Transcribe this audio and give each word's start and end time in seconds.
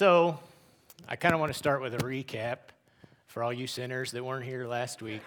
So, 0.00 0.38
I 1.06 1.16
kind 1.16 1.34
of 1.34 1.40
want 1.40 1.52
to 1.52 1.58
start 1.58 1.82
with 1.82 1.92
a 1.92 1.98
recap 1.98 2.56
for 3.26 3.42
all 3.42 3.52
you 3.52 3.66
sinners 3.66 4.12
that 4.12 4.24
weren't 4.24 4.46
here 4.46 4.66
last 4.66 5.02
week. 5.02 5.20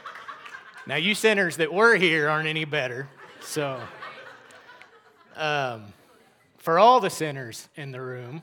now, 0.86 0.96
you 0.96 1.14
sinners 1.14 1.58
that 1.58 1.70
were 1.70 1.96
here 1.96 2.30
aren't 2.30 2.48
any 2.48 2.64
better. 2.64 3.06
So, 3.42 3.78
um, 5.36 5.92
for 6.56 6.78
all 6.78 7.00
the 7.00 7.10
sinners 7.10 7.68
in 7.76 7.92
the 7.92 8.00
room, 8.00 8.42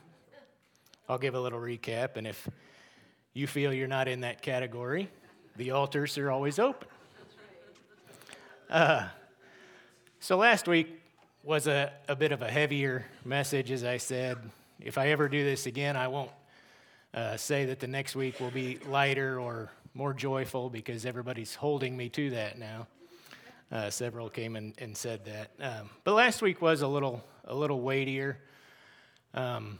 I'll 1.08 1.18
give 1.18 1.34
a 1.34 1.40
little 1.40 1.58
recap. 1.58 2.10
And 2.14 2.28
if 2.28 2.48
you 3.34 3.48
feel 3.48 3.74
you're 3.74 3.88
not 3.88 4.06
in 4.06 4.20
that 4.20 4.42
category, 4.42 5.08
the 5.56 5.72
altars 5.72 6.16
are 6.16 6.30
always 6.30 6.60
open. 6.60 6.86
Uh, 8.70 9.08
so, 10.20 10.36
last 10.36 10.68
week 10.68 11.00
was 11.42 11.66
a, 11.66 11.92
a 12.06 12.14
bit 12.14 12.30
of 12.30 12.40
a 12.40 12.48
heavier 12.48 13.06
message, 13.24 13.72
as 13.72 13.82
I 13.82 13.96
said 13.96 14.38
if 14.82 14.98
I 14.98 15.08
ever 15.08 15.28
do 15.28 15.44
this 15.44 15.66
again, 15.66 15.96
I 15.96 16.08
won't 16.08 16.30
uh, 17.12 17.36
say 17.36 17.66
that 17.66 17.80
the 17.80 17.86
next 17.86 18.14
week 18.14 18.40
will 18.40 18.50
be 18.50 18.78
lighter 18.88 19.40
or 19.40 19.70
more 19.94 20.14
joyful 20.14 20.70
because 20.70 21.04
everybody's 21.04 21.54
holding 21.54 21.96
me 21.96 22.08
to 22.10 22.30
that 22.30 22.58
now. 22.58 22.86
Uh, 23.72 23.90
several 23.90 24.28
came 24.28 24.56
and, 24.56 24.74
and 24.78 24.96
said 24.96 25.24
that. 25.24 25.50
Um, 25.60 25.90
but 26.04 26.14
last 26.14 26.42
week 26.42 26.60
was 26.60 26.82
a 26.82 26.88
little, 26.88 27.24
a 27.44 27.54
little 27.54 27.80
weightier. 27.80 28.38
Um, 29.34 29.78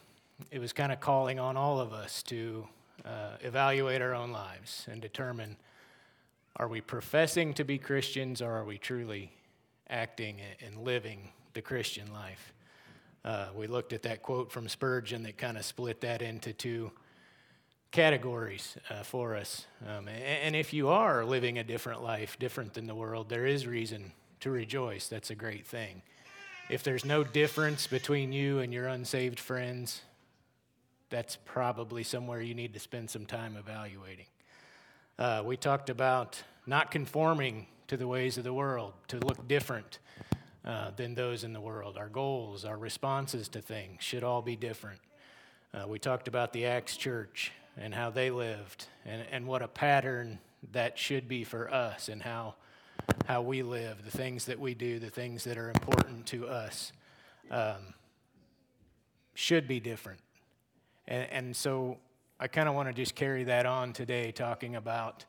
it 0.51 0.59
was 0.59 0.73
kind 0.73 0.93
of 0.93 1.01
calling 1.01 1.39
on 1.39 1.57
all 1.57 1.81
of 1.81 1.93
us 1.93 2.23
to 2.25 2.67
uh, 3.05 3.37
evaluate 3.41 4.01
our 4.03 4.15
own 4.15 4.31
lives 4.31 4.87
and 4.91 5.01
determine 5.01 5.57
are 6.57 6.69
we 6.69 6.81
professing 6.81 7.55
to 7.55 7.65
be 7.65 7.79
Christians 7.79 8.43
or 8.43 8.53
are 8.53 8.65
we 8.65 8.77
truly 8.77 9.33
acting 9.89 10.37
and 10.65 10.85
living 10.85 11.31
the 11.55 11.63
Christian 11.63 12.13
life? 12.13 12.53
Uh, 13.25 13.49
we 13.55 13.67
looked 13.67 13.93
at 13.93 14.03
that 14.03 14.23
quote 14.23 14.51
from 14.51 14.69
Spurgeon 14.69 15.23
that 15.25 15.37
kind 15.37 15.59
of 15.59 15.65
split 15.65 16.01
that 16.01 16.23
into 16.23 16.53
two 16.53 16.91
categories 17.91 18.79
uh, 18.89 19.03
for 19.03 19.37
us. 19.37 19.67
Um, 19.87 20.09
and, 20.09 20.23
and, 20.23 20.57
if 20.57 20.73
you 20.73 20.89
are 20.89 21.25
living 21.25 21.59
a 21.59 21.65
different 21.65 22.03
life, 22.03 22.39
different 22.39 22.75
than 22.75 22.87
the 22.87 22.95
world, 22.95 23.29
there 23.29 23.47
is 23.47 23.67
reason 23.67 24.13
to 24.41 24.51
rejoice. 24.51 25.09
That's 25.09 25.31
a 25.31 25.35
great 25.35 25.67
thing. 25.67 26.03
If 26.71 26.83
there's 26.83 27.05
no 27.05 27.25
difference 27.25 27.87
between 27.87 28.33
you 28.33 28.61
and 28.61 28.73
your 28.73 28.87
unsaved 28.87 29.41
friends, 29.41 30.03
that's 31.11 31.37
probably 31.45 32.05
somewhere 32.05 32.41
you 32.41 32.55
need 32.55 32.73
to 32.75 32.81
spend 32.81 33.11
some 33.11 33.27
time 33.27 33.57
evaluating. 33.57 34.27
Uh, 35.19 35.43
we 35.45 35.57
talked 35.57 35.91
about 35.91 36.43
not 36.67 36.91
conforming 36.91 37.67
to 37.89 37.97
the 37.97 38.07
ways 38.07 38.39
of 38.39 38.45
the 38.45 38.53
world, 38.53 38.93
to 39.09 39.19
look 39.19 39.49
different 39.49 39.99
uh, 40.65 40.91
than 40.97 41.15
those 41.15 41.45
in 41.45 41.53
the 41.53 41.61
world. 41.61 41.97
Our 41.97 42.09
goals, 42.09 42.65
our 42.65 42.77
responses 42.77 43.49
to 43.51 43.61
things 43.61 44.03
should 44.03 44.25
all 44.25 44.43
be 44.43 44.57
different. 44.57 45.01
Uh, 45.73 45.87
we 45.87 45.99
talked 45.99 46.29
about 46.29 46.53
the 46.53 46.67
Acts 46.67 46.97
church 46.97 47.53
and 47.77 47.95
how 47.95 48.11
they 48.11 48.31
lived 48.31 48.87
and, 49.07 49.25
and 49.31 49.47
what 49.47 49.63
a 49.63 49.69
pattern 49.69 50.39
that 50.73 50.99
should 50.99 51.29
be 51.29 51.45
for 51.45 51.73
us 51.73 52.09
and 52.09 52.23
how, 52.23 52.55
how 53.27 53.41
we 53.41 53.63
live, 53.63 54.05
the 54.05 54.11
things 54.11 54.45
that 54.47 54.59
we 54.59 54.75
do, 54.75 54.99
the 54.99 55.11
things 55.11 55.45
that 55.45 55.57
are 55.57 55.71
important 55.71 56.27
to 56.27 56.47
us 56.47 56.93
um, 57.51 57.95
should 59.35 59.67
be 59.67 59.81
different. 59.81 60.21
And, 61.09 61.27
and 61.31 61.57
so 61.57 61.99
I 62.39 62.49
kind 62.49 62.69
of 62.69 62.75
want 62.75 62.89
to 62.89 62.93
just 62.93 63.15
carry 63.15 63.45
that 63.45 63.67
on 63.67 63.93
today, 63.93 64.33
talking 64.33 64.77
about 64.77 65.25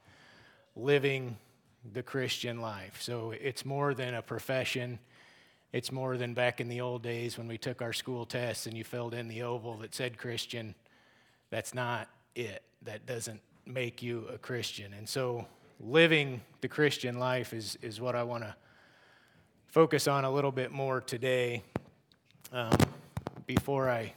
living 0.76 1.38
the 1.94 2.04
Christian 2.04 2.62
life. 2.62 3.02
So 3.02 3.32
it's 3.32 3.66
more 3.66 3.94
than 3.94 4.14
a 4.14 4.22
profession. 4.22 5.00
It's 5.74 5.92
more 5.92 6.18
than 6.18 6.34
back 6.34 6.62
in 6.62 6.68
the 6.68 6.82
old 6.82 7.02
days 7.02 7.38
when 7.38 7.48
we 7.48 7.58
took 7.58 7.82
our 7.82 7.94
school 7.94 8.26
tests 8.26 8.68
and 8.68 8.78
you 8.78 8.84
filled 8.84 9.14
in 9.14 9.28
the 9.28 9.44
oval 9.44 9.78
that 9.78 9.96
said 9.96 10.18
Christian. 10.18 10.76
That's 11.50 11.74
not 11.74 12.08
it. 12.36 12.62
That 12.84 13.06
doesn't 13.06 13.42
make 13.66 14.02
you 14.02 14.26
a 14.34 14.38
Christian. 14.38 14.94
And 14.94 15.08
so 15.08 15.48
living 15.80 16.42
the 16.62 16.68
Christian 16.68 17.20
life 17.20 17.54
is, 17.54 17.78
is 17.82 18.00
what 18.00 18.16
I 18.16 18.24
want 18.24 18.44
to 18.44 18.56
focus 19.68 20.08
on 20.08 20.26
a 20.26 20.32
little 20.32 20.52
bit 20.52 20.72
more 20.72 21.02
today. 21.02 21.64
Um, 22.52 22.78
before 23.48 23.90
I 23.90 24.14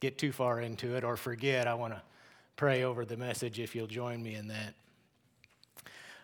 get 0.00 0.18
too 0.18 0.32
far 0.32 0.60
into 0.60 0.96
it 0.96 1.04
or 1.04 1.16
forget, 1.16 1.66
I 1.66 1.74
want 1.74 1.94
to 1.94 2.02
pray 2.56 2.84
over 2.84 3.04
the 3.04 3.16
message 3.16 3.58
if 3.58 3.74
you'll 3.74 3.86
join 3.86 4.22
me 4.22 4.34
in 4.34 4.48
that. 4.48 4.74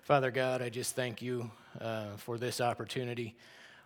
Father 0.06 0.30
God, 0.30 0.62
I 0.62 0.68
just 0.68 0.94
thank 0.94 1.20
you 1.20 1.50
uh, 1.80 2.10
for 2.16 2.38
this 2.38 2.60
opportunity 2.60 3.34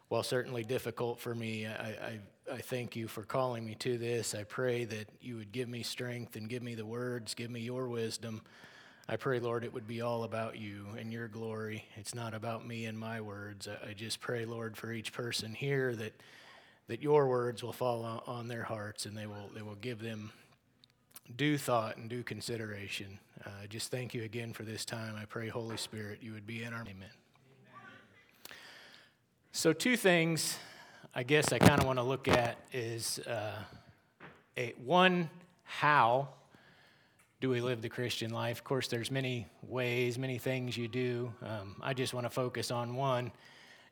while 0.08 0.22
certainly 0.22 0.62
difficult 0.62 1.18
for 1.18 1.34
me, 1.34 1.64
I, 1.64 1.70
I, 1.72 2.20
I, 2.52 2.58
thank 2.58 2.94
you 2.94 3.08
for 3.08 3.22
calling 3.22 3.64
me 3.64 3.74
to 3.76 3.96
this. 3.96 4.34
I 4.34 4.44
pray 4.44 4.84
that 4.84 5.08
you 5.22 5.36
would 5.36 5.50
give 5.50 5.66
me 5.66 5.82
strength 5.82 6.36
and 6.36 6.46
give 6.46 6.62
me 6.62 6.74
the 6.74 6.84
words, 6.84 7.32
give 7.32 7.50
me 7.50 7.60
your 7.60 7.88
wisdom. 7.88 8.42
I 9.08 9.16
pray, 9.16 9.40
Lord, 9.40 9.64
it 9.64 9.72
would 9.72 9.86
be 9.86 10.02
all 10.02 10.24
about 10.24 10.58
you 10.58 10.88
and 10.98 11.10
your 11.10 11.26
glory. 11.26 11.86
It's 11.96 12.14
not 12.14 12.34
about 12.34 12.66
me 12.66 12.84
and 12.84 12.98
my 12.98 13.22
words. 13.22 13.66
I, 13.66 13.94
just 13.94 14.20
pray, 14.20 14.44
Lord, 14.44 14.76
for 14.76 14.92
each 14.92 15.14
person 15.14 15.54
here 15.54 15.96
that, 15.96 16.12
that 16.88 17.02
your 17.02 17.28
words 17.28 17.62
will 17.62 17.72
fall 17.72 18.22
on 18.26 18.46
their 18.46 18.64
hearts 18.64 19.06
and 19.06 19.16
they 19.16 19.26
will, 19.26 19.48
they 19.54 19.62
will 19.62 19.76
give 19.76 20.02
them 20.02 20.32
due 21.34 21.56
thought 21.56 21.96
and 21.96 22.10
due 22.10 22.22
consideration. 22.22 23.18
Uh, 23.44 23.66
just 23.68 23.90
thank 23.90 24.12
you 24.12 24.22
again 24.22 24.52
for 24.52 24.64
this 24.64 24.84
time. 24.84 25.16
I 25.16 25.24
pray, 25.24 25.48
Holy 25.48 25.76
Spirit, 25.76 26.18
you 26.22 26.32
would 26.32 26.46
be 26.46 26.62
in 26.62 26.72
our. 26.72 26.82
Amen. 26.82 27.08
So, 29.52 29.72
two 29.72 29.96
things 29.96 30.58
I 31.14 31.24
guess 31.24 31.52
I 31.52 31.58
kind 31.58 31.80
of 31.80 31.86
want 31.86 31.98
to 31.98 32.04
look 32.04 32.28
at 32.28 32.56
is 32.72 33.18
uh, 33.20 33.56
a, 34.56 34.74
one, 34.84 35.28
how 35.64 36.28
do 37.40 37.48
we 37.48 37.60
live 37.60 37.82
the 37.82 37.88
Christian 37.88 38.30
life? 38.30 38.58
Of 38.58 38.64
course, 38.64 38.86
there's 38.86 39.10
many 39.10 39.48
ways, 39.62 40.18
many 40.18 40.38
things 40.38 40.76
you 40.76 40.86
do. 40.86 41.32
Um, 41.42 41.76
I 41.82 41.94
just 41.94 42.14
want 42.14 42.26
to 42.26 42.30
focus 42.30 42.70
on 42.70 42.94
one, 42.94 43.32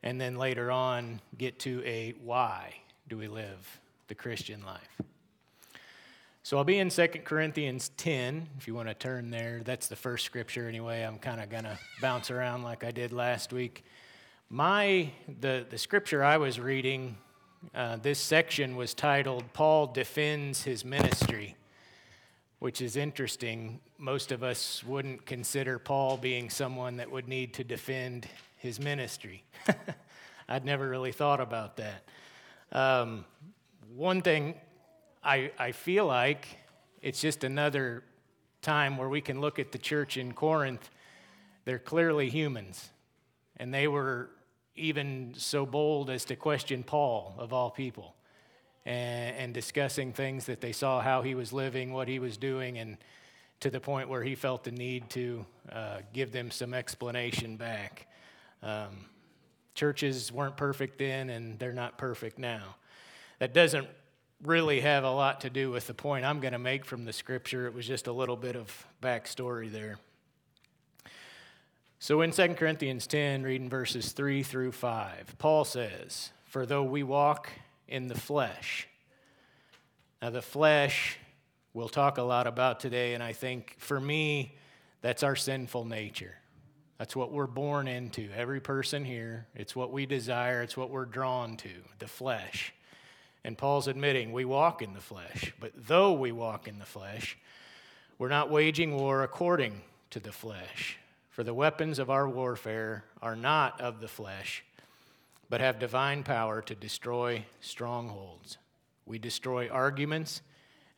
and 0.03 0.21
then 0.21 0.37
later 0.37 0.71
on 0.71 1.21
get 1.37 1.59
to 1.61 1.83
a 1.85 2.15
why 2.23 2.75
do 3.09 3.17
we 3.17 3.27
live 3.27 3.81
the 4.07 4.15
Christian 4.15 4.63
life. 4.65 5.01
So 6.49 6.57
I'll 6.57 6.65
be 6.65 6.79
in 6.79 6.89
2 6.89 7.09
Corinthians 7.27 7.91
10, 7.99 8.49
if 8.57 8.67
you 8.67 8.75
want 8.75 8.89
to 8.89 8.95
turn 8.95 9.29
there. 9.29 9.61
That's 9.63 9.87
the 9.87 9.97
first 9.97 10.25
scripture 10.25 10.67
anyway. 10.67 11.03
I'm 11.03 11.19
kind 11.19 11.43
of 11.43 11.51
going 11.51 11.65
to 11.65 11.79
bounce 12.01 12.31
around 12.31 12.63
like 12.63 12.85
I 12.85 12.91
did 12.91 13.13
last 13.13 13.53
week. 13.53 13.85
My, 14.49 15.11
the, 15.43 15.67
the 15.69 15.77
scripture 15.77 16.25
I 16.25 16.39
was 16.39 16.59
reading, 16.59 17.19
uh, 17.75 17.97
this 17.97 18.19
section 18.19 18.77
was 18.77 18.95
titled 18.95 19.45
Paul 19.53 19.89
Defends 19.89 20.63
His 20.63 20.87
Ministry, 20.87 21.55
which 22.61 22.81
is 22.81 22.97
interesting. 22.97 23.79
Most 23.99 24.33
of 24.33 24.43
us 24.43 24.83
wouldn't 24.85 25.27
consider 25.27 25.79
Paul 25.79 26.17
being 26.17 26.49
someone 26.49 26.97
that 26.97 27.11
would 27.11 27.29
need 27.29 27.53
to 27.53 27.63
defend 27.63 28.27
his 28.57 28.81
ministry. 28.81 29.45
I'd 30.49 30.65
never 30.65 30.89
really 30.89 31.13
thought 31.13 31.43
about 31.43 31.77
that. 31.77 32.05
Um, 32.73 33.27
one 33.95 34.23
thing 34.23 34.55
I, 35.23 35.51
I 35.59 35.73
feel 35.73 36.07
like 36.07 36.47
it's 37.03 37.21
just 37.21 37.45
another 37.45 38.03
time 38.63 38.97
where 38.97 39.09
we 39.09 39.21
can 39.21 39.41
look 39.41 39.59
at 39.59 39.73
the 39.73 39.79
church 39.79 40.17
in 40.17 40.33
Corinth. 40.33 40.91
They're 41.65 41.79
clearly 41.79 42.29
humans, 42.29 42.91
and 43.57 43.73
they 43.73 43.89
were 43.89 44.31
even 44.75 45.35
so 45.37 45.67
bold 45.67 46.09
as 46.09 46.25
to 46.27 46.37
question 46.37 46.83
Paul, 46.83 47.35
of 47.39 47.53
all 47.53 47.71
people, 47.71 48.15
and, 48.87 49.37
and, 49.37 49.55
discussing 49.55 50.13
things 50.13 50.47
that 50.47 50.61
they 50.61 50.73
saw 50.73 51.01
how 51.01 51.23
he 51.23 51.35
was 51.35 51.53
living, 51.53 51.93
what 51.93 52.07
he 52.09 52.21
was 52.21 52.37
doing, 52.37 52.79
and 52.79 52.97
to 53.61 53.71
the 53.71 53.81
point 53.81 54.09
where 54.09 54.23
he 54.23 54.37
felt 54.37 54.63
the 54.63 54.71
need 54.71 55.11
to 55.11 55.45
uh, 55.73 55.99
give 56.13 56.31
them 56.31 56.51
some 56.51 56.73
explanation 56.73 57.57
back. 57.57 58.07
Um, 58.63 59.07
churches 59.75 60.31
weren't 60.31 60.57
perfect 60.57 60.99
then, 60.99 61.29
and 61.29 61.59
they're 61.59 61.73
not 61.73 61.99
perfect 61.99 62.39
now. 62.39 62.77
That 63.41 63.53
doesn't 63.53 63.89
really 64.43 64.81
have 64.81 65.05
a 65.05 65.11
lot 65.11 65.41
to 65.43 65.51
do 65.51 65.71
with 65.71 65.87
the 65.87 65.95
point 65.95 66.25
I'm 66.25 66.41
going 66.41 66.53
to 66.53 66.59
make 66.59 66.85
from 66.85 67.05
the 67.05 67.13
scripture. 67.13 67.67
It 67.67 67.75
was 67.75 67.87
just 67.87 68.07
a 68.07 68.13
little 68.13 68.37
bit 68.37 68.57
of 68.57 68.87
backstory 69.03 69.71
there. 69.71 69.99
So 71.99 72.21
in 72.21 72.31
2 72.31 72.55
Corinthians 72.55 73.09
10, 73.09 73.43
reading 73.43 73.69
verses 73.69 74.13
3 74.13 74.45
through 74.45 74.73
5, 74.73 75.35
Paul 75.39 75.65
says, 75.65 76.31
For 76.45 76.65
though 76.65 76.85
we 76.85 77.03
walk 77.03 77.51
in 77.89 78.07
the 78.07 78.15
flesh, 78.15 78.87
now 80.23 80.31
the 80.31 80.43
flesh 80.43 81.19
we'll 81.75 81.89
talk 81.89 82.19
a 82.19 82.23
lot 82.23 82.47
about 82.47 82.81
today, 82.81 83.15
and 83.15 83.23
I 83.23 83.33
think 83.33 83.75
for 83.79 84.01
me, 84.01 84.57
that's 85.01 85.23
our 85.23 85.37
sinful 85.37 85.85
nature. 85.85 86.35
That's 86.99 87.15
what 87.15 87.33
we're 87.33 87.47
born 87.47 87.87
into. 87.87 88.29
Every 88.37 88.61
person 88.61 89.05
here, 89.05 89.47
it's 89.55 89.77
what 89.77 89.93
we 89.93 90.07
desire, 90.07 90.63
it's 90.63 90.77
what 90.77 90.91
we're 90.91 91.05
drawn 91.05 91.57
to, 91.59 91.71
the 91.99 92.09
flesh. 92.09 92.73
And 93.49 93.57
Paul's 93.57 93.89
admitting 93.89 94.31
we 94.33 94.45
walk 94.45 94.83
in 94.83 94.93
the 94.93 95.01
flesh, 95.01 95.55
but 95.59 95.73
though 95.75 96.13
we 96.13 96.33
walk 96.33 96.69
in 96.69 96.79
the 96.79 96.85
flesh, 96.85 97.39
we're 98.19 98.29
not 98.29 98.51
waging 98.51 98.95
war 98.95 99.23
according 99.23 99.81
to 100.11 100.21
the 100.21 100.33
flesh. 100.33 100.99
For 101.31 101.43
the 101.43 101.55
weapons 101.55 101.99
of 101.99 102.11
our 102.11 102.29
warfare 102.29 103.05
are 103.23 103.35
not 103.35 103.81
of 103.81 104.01
the 104.01 104.07
flesh, 104.07 104.63
but 105.49 105.63
have 105.63 105.79
divine 105.79 106.25
power 106.25 106.61
to 106.61 106.75
destroy 106.75 107.47
strongholds. 107.63 108.59
We 109.07 109.19
destroy 109.19 109.71
arguments 109.71 110.43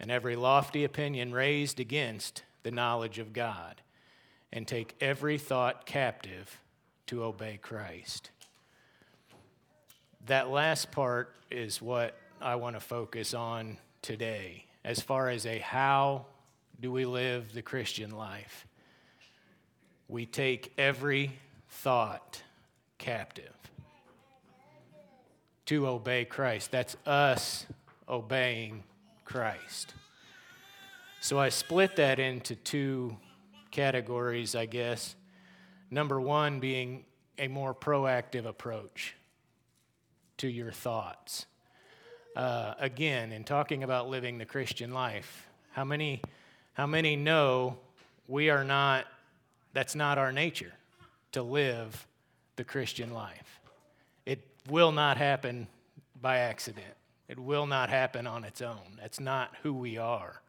and 0.01 0.11
every 0.11 0.35
lofty 0.35 0.83
opinion 0.83 1.33
raised 1.33 1.79
against 1.79 2.43
the 2.65 2.73
knowledge 2.73 3.21
of 3.21 3.33
God, 3.33 3.81
and 4.53 4.67
take 4.67 4.97
every 5.01 5.39
thought 5.39 5.87
captive 5.87 6.59
to 7.07 7.23
obey 7.23 7.61
Christ. 7.63 8.31
That 10.27 10.51
last 10.51 10.91
part 10.91 11.33
is 11.49 11.81
what 11.81 12.17
I 12.41 12.55
want 12.55 12.77
to 12.77 12.81
focus 12.81 13.35
on 13.35 13.77
today, 14.01 14.65
as 14.83 15.01
far 15.01 15.29
as 15.29 15.45
a 15.45 15.59
how 15.59 16.25
do 16.81 16.91
we 16.91 17.05
live 17.05 17.53
the 17.53 17.61
Christian 17.61 18.11
life. 18.11 18.67
We 20.09 20.25
take 20.25 20.73
every 20.79 21.33
thought 21.69 22.43
captive 22.97 23.53
to 25.67 25.87
obey 25.87 26.25
Christ. 26.25 26.71
That's 26.71 26.97
us 27.05 27.67
obeying 28.09 28.85
Christ. 29.25 29.95
So 31.21 31.39
I 31.39 31.51
split 31.51 31.97
that 31.97 32.19
into 32.19 32.57
two 32.57 33.19
categories, 33.71 34.55
I 34.55 34.65
guess. 34.65 35.15
Number 35.91 36.19
one 36.19 36.59
being 36.59 37.05
a 37.39 37.49
more 37.49 37.75
proactive 37.75 38.47
approach 38.47 39.15
to 40.39 40.49
your 40.49 40.73
thoughts. 40.73 41.45
Uh, 42.37 42.75
again, 42.79 43.33
in 43.33 43.45
talking 43.45 43.83
about 43.83 44.09
living 44.09 44.39
the 44.39 44.45
Christian 44.45 44.93
life, 44.93 45.49
how 45.73 45.85
many, 45.85 46.23
how 46.75 46.87
many 46.87 47.17
know 47.17 47.79
we 48.29 48.51
are 48.51 48.65
not, 48.65 49.07
that's 49.73 49.95
not 49.95 50.17
our 50.19 50.33
nature 50.33 50.73
to 51.33 51.43
live 51.43 52.07
the 52.57 52.65
Christian 52.65 53.13
life? 53.13 53.61
It 54.27 54.47
will 54.69 54.93
not 54.93 55.17
happen 55.17 55.67
by 56.21 56.39
accident. 56.39 56.95
It 57.29 57.39
will 57.39 57.67
not 57.67 57.91
happen 57.91 58.27
on 58.27 58.45
its 58.45 58.61
own. 58.61 58.99
That's 59.01 59.21
not 59.21 59.55
who 59.63 59.73
we 59.73 59.99
are. 59.99 60.41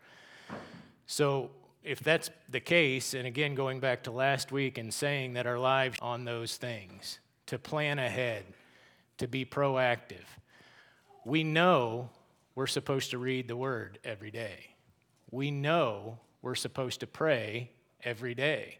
So, 1.07 1.51
if 1.83 1.99
that's 1.99 2.29
the 2.47 2.59
case, 2.59 3.15
and 3.15 3.25
again, 3.25 3.55
going 3.55 3.79
back 3.79 4.03
to 4.03 4.11
last 4.11 4.51
week 4.51 4.77
and 4.77 4.93
saying 4.93 5.33
that 5.33 5.47
our 5.47 5.57
lives 5.57 5.97
on 5.99 6.25
those 6.25 6.57
things, 6.57 7.19
to 7.47 7.57
plan 7.57 7.97
ahead, 7.97 8.45
to 9.17 9.27
be 9.27 9.45
proactive, 9.45 10.25
we 11.25 11.43
know 11.43 12.09
we're 12.55 12.67
supposed 12.67 13.11
to 13.11 13.17
read 13.17 13.47
the 13.47 13.55
Word 13.55 13.99
every 14.03 14.31
day. 14.31 14.75
We 15.29 15.51
know 15.51 16.19
we're 16.41 16.55
supposed 16.55 16.99
to 17.01 17.07
pray 17.07 17.71
every 18.03 18.33
day. 18.33 18.79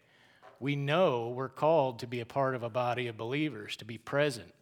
We 0.60 0.76
know 0.76 1.28
we're 1.28 1.48
called 1.48 1.98
to 2.00 2.06
be 2.06 2.20
a 2.20 2.26
part 2.26 2.54
of 2.54 2.62
a 2.62 2.70
body 2.70 3.08
of 3.08 3.16
believers, 3.16 3.76
to 3.76 3.84
be 3.84 3.98
present, 3.98 4.52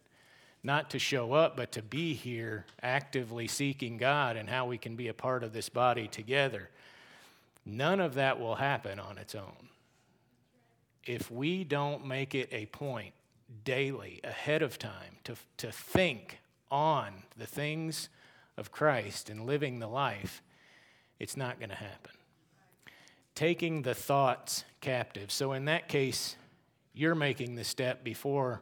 not 0.63 0.89
to 0.91 0.99
show 0.99 1.33
up, 1.33 1.55
but 1.55 1.71
to 1.73 1.81
be 1.81 2.13
here 2.13 2.65
actively 2.81 3.47
seeking 3.47 3.97
God 3.97 4.35
and 4.35 4.49
how 4.49 4.65
we 4.65 4.77
can 4.77 4.95
be 4.95 5.09
a 5.09 5.13
part 5.13 5.43
of 5.43 5.53
this 5.53 5.69
body 5.69 6.07
together. 6.07 6.69
None 7.65 7.99
of 7.99 8.15
that 8.15 8.39
will 8.39 8.55
happen 8.55 8.99
on 8.99 9.17
its 9.17 9.35
own. 9.35 9.69
If 11.05 11.29
we 11.31 11.63
don't 11.63 12.05
make 12.05 12.33
it 12.35 12.49
a 12.51 12.67
point 12.67 13.13
daily, 13.63 14.21
ahead 14.23 14.61
of 14.61 14.79
time, 14.79 15.17
to, 15.25 15.35
to 15.57 15.71
think 15.71 16.39
on 16.71 17.23
the 17.37 17.45
things 17.45 18.09
of 18.57 18.71
Christ 18.71 19.29
and 19.29 19.45
living 19.45 19.79
the 19.79 19.87
life, 19.87 20.41
it's 21.19 21.37
not 21.37 21.59
going 21.59 21.69
to 21.69 21.75
happen. 21.75 22.11
Taking 23.35 23.81
the 23.81 23.93
thoughts 23.93 24.63
captive. 24.81 25.31
So, 25.31 25.53
in 25.53 25.65
that 25.65 25.87
case, 25.87 26.35
you're 26.93 27.15
making 27.15 27.55
the 27.55 27.63
step 27.63 28.03
before 28.03 28.61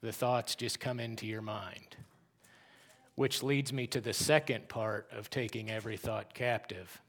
the 0.00 0.12
thoughts 0.12 0.54
just 0.54 0.80
come 0.80 1.00
into 1.00 1.26
your 1.26 1.42
mind. 1.42 1.96
Which 3.14 3.42
leads 3.42 3.72
me 3.72 3.86
to 3.88 4.00
the 4.00 4.12
second 4.12 4.68
part 4.68 5.08
of 5.10 5.30
taking 5.30 5.70
every 5.70 5.96
thought 5.96 6.34
captive. 6.34 7.00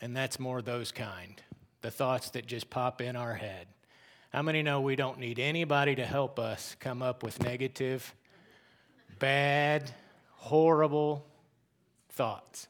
And 0.00 0.16
that's 0.16 0.38
more 0.38 0.62
those 0.62 0.92
kind 0.92 1.40
the 1.82 1.90
thoughts 1.90 2.30
that 2.30 2.46
just 2.46 2.68
pop 2.68 3.00
in 3.00 3.14
our 3.14 3.34
head. 3.34 3.68
How 4.32 4.42
many 4.42 4.62
know 4.62 4.80
we 4.80 4.96
don't 4.96 5.20
need 5.20 5.38
anybody 5.38 5.94
to 5.94 6.04
help 6.04 6.40
us 6.40 6.74
come 6.80 7.00
up 7.00 7.22
with 7.22 7.40
negative, 7.42 8.12
bad, 9.18 9.90
horrible 10.32 11.26
thoughts? 12.10 12.68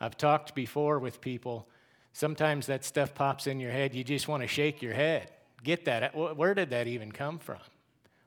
I've 0.00 0.16
talked 0.16 0.54
before 0.54 0.98
with 0.98 1.20
people. 1.20 1.68
Sometimes 2.12 2.66
that 2.66 2.84
stuff 2.84 3.14
pops 3.14 3.46
in 3.46 3.60
your 3.60 3.70
head, 3.70 3.94
you 3.94 4.02
just 4.02 4.28
want 4.28 4.42
to 4.42 4.46
shake 4.46 4.82
your 4.82 4.94
head. 4.94 5.30
Get 5.62 5.84
that. 5.84 6.14
Where 6.14 6.54
did 6.54 6.70
that 6.70 6.86
even 6.86 7.12
come 7.12 7.38
from? 7.38 7.58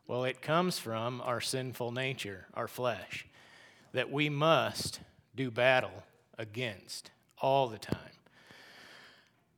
Well, 0.07 0.25
it 0.25 0.41
comes 0.41 0.77
from 0.77 1.21
our 1.21 1.41
sinful 1.41 1.91
nature, 1.91 2.47
our 2.53 2.68
flesh, 2.68 3.25
that 3.94 4.12
we 4.12 4.30
must 4.30 5.00
do 5.35 5.50
battle 5.50 6.03
against 6.38 7.12
all 7.41 7.68
the 7.68 7.77
time. 7.77 7.97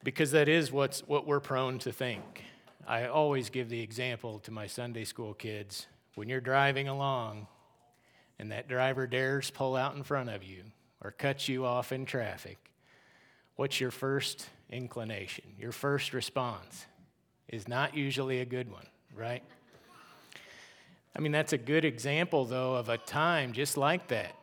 Because 0.04 0.32
that 0.32 0.48
is 0.48 0.72
what's, 0.72 1.02
what 1.02 1.26
we're 1.26 1.40
prone 1.40 1.80
to 1.80 1.92
think. 1.92 2.44
I 2.88 3.08
always 3.08 3.50
give 3.50 3.70
the 3.70 3.82
example 3.82 4.40
to 4.40 4.52
my 4.52 4.68
Sunday 4.68 5.04
school 5.04 5.34
kids 5.34 5.88
when 6.14 6.30
you're 6.30 6.40
driving 6.40 6.88
along 6.88 7.48
and 8.40 8.52
that 8.52 8.68
driver 8.68 9.08
dares 9.08 9.50
pull 9.50 9.76
out 9.76 9.96
in 9.96 10.04
front 10.04 10.30
of 10.30 10.44
you 10.44 10.64
or 11.02 11.12
cut 11.12 11.48
you 11.48 11.66
off 11.66 11.92
in 11.92 12.06
traffic, 12.06 12.58
what's 13.56 13.80
your 13.80 13.92
first 13.92 14.50
inclination? 14.70 15.46
Your 15.58 15.72
first 15.72 16.14
response 16.14 16.86
is 17.48 17.68
not 17.68 17.96
usually 17.96 18.42
a 18.42 18.46
good 18.46 18.72
one, 18.72 18.88
right? 19.16 19.44
I 21.16 21.22
mean, 21.22 21.32
that's 21.32 21.54
a 21.54 21.58
good 21.58 21.86
example, 21.86 22.46
though, 22.46 22.76
of 22.76 22.90
a 22.90 22.98
time 22.98 23.54
just 23.54 23.78
like 23.78 24.10
that. 24.10 24.36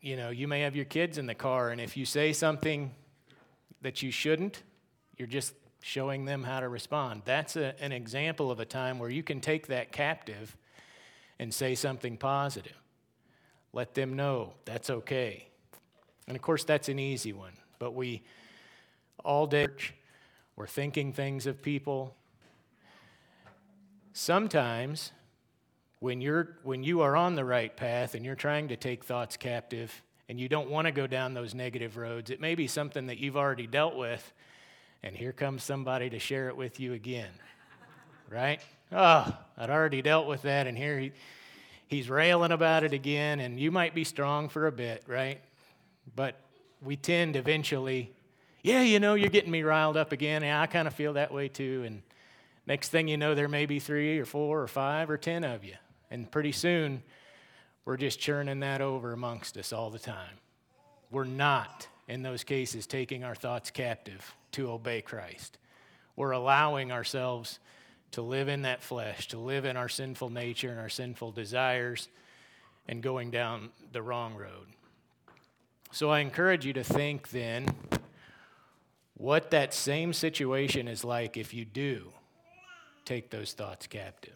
You 0.00 0.16
know, 0.16 0.30
you 0.30 0.46
may 0.46 0.60
have 0.60 0.76
your 0.76 0.84
kids 0.84 1.18
in 1.18 1.26
the 1.26 1.34
car, 1.34 1.70
and 1.70 1.80
if 1.80 1.96
you 1.96 2.04
say 2.04 2.32
something 2.32 2.92
that 3.82 4.02
you 4.02 4.10
shouldn't, 4.10 4.62
you're 5.16 5.28
just 5.28 5.54
showing 5.82 6.24
them 6.24 6.44
how 6.44 6.60
to 6.60 6.68
respond. 6.68 7.22
That's 7.24 7.56
a, 7.56 7.74
an 7.82 7.92
example 7.92 8.50
of 8.50 8.60
a 8.60 8.64
time 8.64 8.98
where 8.98 9.10
you 9.10 9.22
can 9.22 9.40
take 9.40 9.66
that 9.68 9.92
captive 9.92 10.56
and 11.38 11.52
say 11.52 11.74
something 11.74 12.16
positive. 12.16 12.79
Let 13.72 13.94
them 13.94 14.16
know 14.16 14.54
that's 14.64 14.90
okay. 14.90 15.46
And 16.26 16.36
of 16.36 16.42
course, 16.42 16.64
that's 16.64 16.88
an 16.88 16.98
easy 16.98 17.32
one, 17.32 17.52
but 17.78 17.94
we 17.94 18.22
all 19.24 19.46
day 19.46 19.68
we're 20.60 20.66
thinking 20.66 21.12
things 21.12 21.46
of 21.46 21.62
people. 21.62 22.14
Sometimes 24.12 25.12
when, 26.00 26.20
you're, 26.20 26.56
when 26.64 26.82
you 26.82 27.00
are 27.00 27.16
on 27.16 27.34
the 27.34 27.44
right 27.44 27.74
path 27.74 28.14
and 28.14 28.24
you're 28.24 28.34
trying 28.34 28.68
to 28.68 28.76
take 28.76 29.04
thoughts 29.04 29.36
captive 29.36 30.02
and 30.28 30.38
you 30.38 30.48
don't 30.48 30.68
want 30.68 30.86
to 30.86 30.92
go 30.92 31.06
down 31.06 31.32
those 31.32 31.54
negative 31.54 31.96
roads, 31.96 32.30
it 32.30 32.40
may 32.40 32.54
be 32.54 32.66
something 32.66 33.06
that 33.06 33.18
you've 33.18 33.36
already 33.36 33.66
dealt 33.66 33.96
with, 33.96 34.32
and 35.02 35.16
here 35.16 35.32
comes 35.32 35.62
somebody 35.62 36.10
to 36.10 36.18
share 36.18 36.48
it 36.48 36.56
with 36.56 36.78
you 36.78 36.92
again. 36.92 37.32
right? 38.28 38.60
Oh, 38.92 39.34
I'd 39.56 39.70
already 39.70 40.02
dealt 40.02 40.26
with 40.26 40.42
that, 40.42 40.66
and 40.66 40.76
here 40.76 40.98
he, 40.98 41.12
he's 41.90 42.08
railing 42.08 42.52
about 42.52 42.84
it 42.84 42.92
again, 42.92 43.40
and 43.40 43.58
you 43.58 43.70
might 43.70 43.94
be 43.94 44.04
strong 44.04 44.48
for 44.48 44.68
a 44.68 44.72
bit, 44.72 45.02
right? 45.08 45.40
But 46.14 46.36
we 46.80 46.96
tend 46.96 47.34
eventually, 47.36 48.12
yeah, 48.62 48.82
you 48.82 49.00
know, 49.00 49.14
you're 49.14 49.28
getting 49.28 49.50
me 49.50 49.62
riled 49.62 49.96
up 49.96 50.12
again. 50.12 50.42
Yeah, 50.42 50.62
I 50.62 50.66
kind 50.66 50.86
of 50.86 50.94
feel 50.94 51.14
that 51.14 51.32
way 51.32 51.48
too. 51.48 51.82
And 51.84 52.02
next 52.66 52.88
thing 52.90 53.08
you 53.08 53.16
know, 53.16 53.34
there 53.34 53.48
may 53.48 53.66
be 53.66 53.80
three 53.80 54.18
or 54.18 54.24
four 54.24 54.62
or 54.62 54.68
five 54.68 55.10
or 55.10 55.18
ten 55.18 55.42
of 55.44 55.64
you. 55.64 55.74
And 56.10 56.30
pretty 56.30 56.52
soon, 56.52 57.02
we're 57.84 57.96
just 57.96 58.20
churning 58.20 58.60
that 58.60 58.80
over 58.80 59.12
amongst 59.12 59.56
us 59.56 59.72
all 59.72 59.90
the 59.90 59.98
time. 59.98 60.38
We're 61.10 61.24
not, 61.24 61.88
in 62.06 62.22
those 62.22 62.44
cases, 62.44 62.86
taking 62.86 63.24
our 63.24 63.34
thoughts 63.34 63.70
captive 63.70 64.34
to 64.52 64.70
obey 64.70 65.02
Christ. 65.02 65.58
We're 66.14 66.30
allowing 66.30 66.92
ourselves 66.92 67.58
to 68.12 68.22
live 68.22 68.48
in 68.48 68.62
that 68.62 68.82
flesh, 68.82 69.28
to 69.28 69.38
live 69.38 69.64
in 69.64 69.76
our 69.76 69.88
sinful 69.88 70.30
nature 70.30 70.70
and 70.70 70.80
our 70.80 70.88
sinful 70.88 71.32
desires, 71.32 72.08
and 72.88 73.02
going 73.02 73.30
down 73.30 73.70
the 73.92 74.02
wrong 74.02 74.34
road. 74.34 74.66
So 75.92 76.10
I 76.10 76.20
encourage 76.20 76.64
you 76.64 76.72
to 76.74 76.84
think 76.84 77.30
then 77.30 77.66
what 79.16 79.50
that 79.50 79.74
same 79.74 80.12
situation 80.12 80.88
is 80.88 81.04
like 81.04 81.36
if 81.36 81.52
you 81.52 81.64
do 81.64 82.12
take 83.04 83.30
those 83.30 83.52
thoughts 83.52 83.86
captive. 83.86 84.34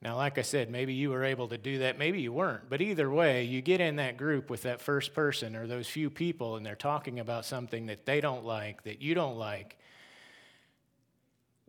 Now, 0.00 0.16
like 0.16 0.36
I 0.36 0.42
said, 0.42 0.68
maybe 0.68 0.94
you 0.94 1.10
were 1.10 1.22
able 1.22 1.46
to 1.48 1.58
do 1.58 1.78
that, 1.78 1.96
maybe 1.96 2.20
you 2.20 2.32
weren't. 2.32 2.68
But 2.68 2.80
either 2.80 3.08
way, 3.08 3.44
you 3.44 3.62
get 3.62 3.80
in 3.80 3.96
that 3.96 4.16
group 4.16 4.50
with 4.50 4.62
that 4.62 4.80
first 4.80 5.14
person 5.14 5.54
or 5.54 5.68
those 5.68 5.86
few 5.86 6.10
people, 6.10 6.56
and 6.56 6.66
they're 6.66 6.74
talking 6.74 7.20
about 7.20 7.44
something 7.44 7.86
that 7.86 8.04
they 8.04 8.20
don't 8.20 8.44
like, 8.44 8.82
that 8.82 9.00
you 9.00 9.14
don't 9.14 9.36
like. 9.36 9.78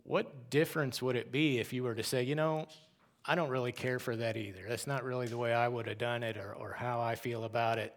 What 0.03 0.49
difference 0.49 1.01
would 1.01 1.15
it 1.15 1.31
be 1.31 1.59
if 1.59 1.71
you 1.73 1.83
were 1.83 1.95
to 1.95 2.03
say, 2.03 2.23
you 2.23 2.35
know, 2.35 2.67
I 3.25 3.35
don't 3.35 3.49
really 3.49 3.71
care 3.71 3.99
for 3.99 4.15
that 4.17 4.35
either. 4.35 4.65
That's 4.67 4.85
not 4.85 5.03
really 5.03 5.27
the 5.27 5.37
way 5.37 5.53
I 5.53 5.67
would 5.67 5.87
have 5.87 5.97
done 5.97 6.23
it 6.23 6.37
or, 6.37 6.53
or 6.53 6.73
how 6.73 6.99
I 6.99 7.15
feel 7.15 7.45
about 7.45 7.79
it. 7.79 7.95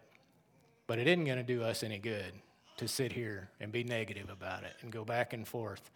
But 0.87 0.99
it 0.99 1.07
isn't 1.07 1.25
going 1.25 1.37
to 1.37 1.43
do 1.43 1.63
us 1.63 1.83
any 1.83 1.99
good 1.99 2.31
to 2.77 2.87
sit 2.87 3.11
here 3.11 3.49
and 3.59 3.71
be 3.71 3.83
negative 3.83 4.29
about 4.29 4.63
it 4.63 4.73
and 4.81 4.91
go 4.91 5.03
back 5.03 5.33
and 5.33 5.45
forth. 5.45 5.91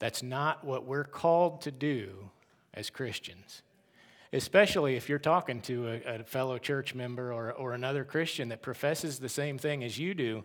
That's 0.00 0.22
not 0.22 0.64
what 0.64 0.84
we're 0.84 1.04
called 1.04 1.62
to 1.62 1.70
do 1.70 2.30
as 2.74 2.90
Christians. 2.90 3.62
especially 4.32 4.96
if 4.96 5.08
you're 5.08 5.18
talking 5.18 5.60
to 5.60 5.88
a, 5.88 6.20
a, 6.20 6.24
fellow 6.24 6.58
church 6.58 6.94
member 6.94 7.32
or, 7.32 7.52
or 7.52 7.72
another 7.74 8.04
Christian 8.04 8.48
that 8.48 8.62
professes 8.62 9.18
the 9.18 9.28
same 9.28 9.58
thing 9.58 9.84
as 9.84 9.98
you 9.98 10.14
do, 10.14 10.42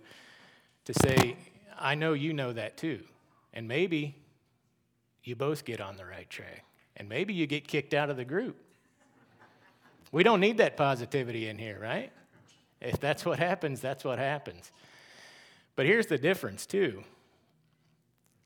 to 0.85 0.93
say, 0.93 1.37
I 1.77 1.95
know 1.95 2.13
you 2.13 2.33
know 2.33 2.53
that 2.53 2.77
too. 2.77 2.99
And 3.53 3.67
maybe 3.67 4.15
you 5.23 5.35
both 5.35 5.65
get 5.65 5.81
on 5.81 5.97
the 5.97 6.05
right 6.05 6.29
track. 6.29 6.63
And 6.95 7.07
maybe 7.07 7.33
you 7.33 7.45
get 7.47 7.67
kicked 7.67 7.93
out 7.93 8.09
of 8.09 8.17
the 8.17 8.25
group. 8.25 8.57
We 10.11 10.23
don't 10.23 10.39
need 10.39 10.57
that 10.57 10.77
positivity 10.77 11.47
in 11.47 11.57
here, 11.57 11.77
right? 11.81 12.11
If 12.81 12.99
that's 12.99 13.25
what 13.25 13.39
happens, 13.39 13.81
that's 13.81 14.03
what 14.03 14.19
happens. 14.19 14.71
But 15.75 15.85
here's 15.85 16.07
the 16.07 16.17
difference, 16.17 16.65
too. 16.65 17.03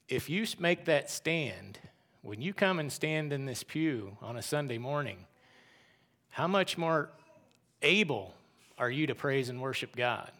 If 0.09 0.29
you 0.29 0.45
make 0.59 0.85
that 0.85 1.09
stand, 1.09 1.79
when 2.21 2.41
you 2.41 2.53
come 2.53 2.79
and 2.79 2.91
stand 2.91 3.31
in 3.31 3.45
this 3.45 3.63
pew 3.63 4.17
on 4.21 4.35
a 4.37 4.41
Sunday 4.41 4.77
morning, 4.77 5.25
how 6.29 6.47
much 6.47 6.77
more 6.77 7.09
able 7.81 8.33
are 8.77 8.89
you 8.89 9.07
to 9.07 9.15
praise 9.15 9.49
and 9.49 9.61
worship 9.61 9.95
God? 9.95 10.31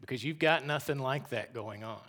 Because 0.00 0.22
you've 0.22 0.38
got 0.38 0.64
nothing 0.64 0.98
like 0.98 1.30
that 1.30 1.52
going 1.54 1.82
on. 1.82 2.02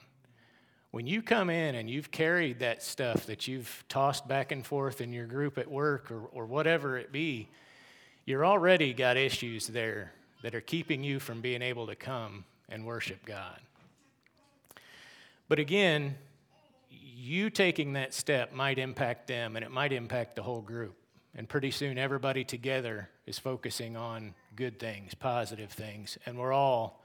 When 0.91 1.05
you 1.05 1.21
come 1.21 1.51
in 1.51 1.75
and 1.75 1.87
you've 1.89 2.09
carried 2.09 2.59
that 2.59 2.81
stuff 2.81 3.27
that 3.27 3.47
you've 3.47 3.83
tossed 3.89 4.27
back 4.27 4.51
and 4.51 4.65
forth 4.65 5.01
in 5.01 5.13
your 5.13 5.27
group 5.27 5.59
at 5.59 5.69
work 5.69 6.09
or, 6.09 6.21
or 6.31 6.45
whatever 6.47 6.97
it 6.97 7.11
be, 7.11 7.47
you're 8.25 8.45
already 8.45 8.93
got 8.93 9.15
issues 9.15 9.67
there 9.67 10.13
that 10.41 10.55
are 10.55 10.61
keeping 10.61 11.03
you 11.03 11.19
from 11.19 11.41
being 11.41 11.61
able 11.61 11.85
to 11.87 11.95
come 11.95 12.43
and 12.69 12.85
worship 12.85 13.23
God. 13.25 13.59
But 15.47 15.59
again, 15.59 16.15
you 16.89 17.49
taking 17.49 17.93
that 17.93 18.13
step 18.13 18.53
might 18.53 18.79
impact 18.79 19.27
them 19.27 19.55
and 19.55 19.65
it 19.65 19.71
might 19.71 19.93
impact 19.93 20.35
the 20.35 20.43
whole 20.43 20.61
group. 20.61 20.95
And 21.35 21.47
pretty 21.47 21.69
soon, 21.69 21.99
everybody 21.99 22.43
together 22.43 23.09
is 23.27 23.37
focusing 23.37 23.95
on 23.95 24.33
good 24.55 24.79
things, 24.79 25.13
positive 25.13 25.71
things, 25.71 26.17
and 26.25 26.37
we're 26.37 26.53
all 26.53 27.03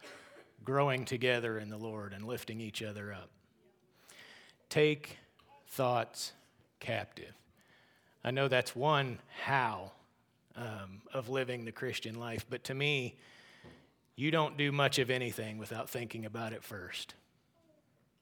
growing 0.65 1.05
together 1.05 1.59
in 1.59 1.69
the 1.69 1.77
Lord 1.77 2.15
and 2.15 2.27
lifting 2.27 2.61
each 2.61 2.83
other 2.83 3.13
up. 3.13 3.29
Take 4.75 5.19
thoughts 5.69 6.33
captive. 6.81 7.33
I 8.25 8.33
know 8.33 8.49
that's 8.49 8.75
one 8.75 9.21
how 9.45 9.93
um, 10.57 11.01
of 11.13 11.29
living 11.29 11.65
the 11.65 11.71
Christian 11.71 12.19
life, 12.19 12.45
but 12.51 12.65
to 12.65 12.75
me, 12.75 13.15
you 14.17 14.33
don't 14.33 14.57
do 14.57 14.73
much 14.73 14.99
of 14.99 15.11
anything 15.11 15.59
without 15.59 15.89
thinking 15.89 16.27
about 16.27 16.53
it 16.53 16.65
first. 16.65 17.15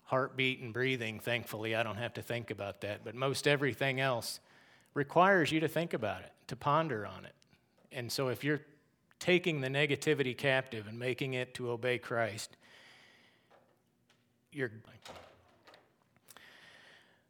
Heartbeat 0.05 0.61
and 0.61 0.75
breathing, 0.75 1.21
thankfully, 1.21 1.75
I 1.75 1.83
don't 1.83 1.97
have 1.97 2.13
to 2.13 2.23
think 2.23 2.51
about 2.51 2.83
that, 2.83 3.03
but 3.03 3.15
most 3.15 3.49
everything 3.49 3.99
else 3.99 4.39
requires 4.93 5.51
you 5.51 5.61
to 5.61 5.69
think 5.69 5.95
about 5.95 6.21
it, 6.21 6.33
to 6.49 6.57
ponder 6.57 7.07
on 7.07 7.25
it. 7.25 7.35
And 7.93 8.13
so 8.13 8.29
if 8.29 8.45
you're 8.45 8.61
taking 9.19 9.63
the 9.63 9.69
negativity 9.69 10.37
captive 10.37 10.87
and 10.87 10.99
making 10.99 11.33
it 11.33 11.55
to 11.55 11.71
obey 11.71 11.97
Christ, 11.97 12.59
you're 14.53 14.71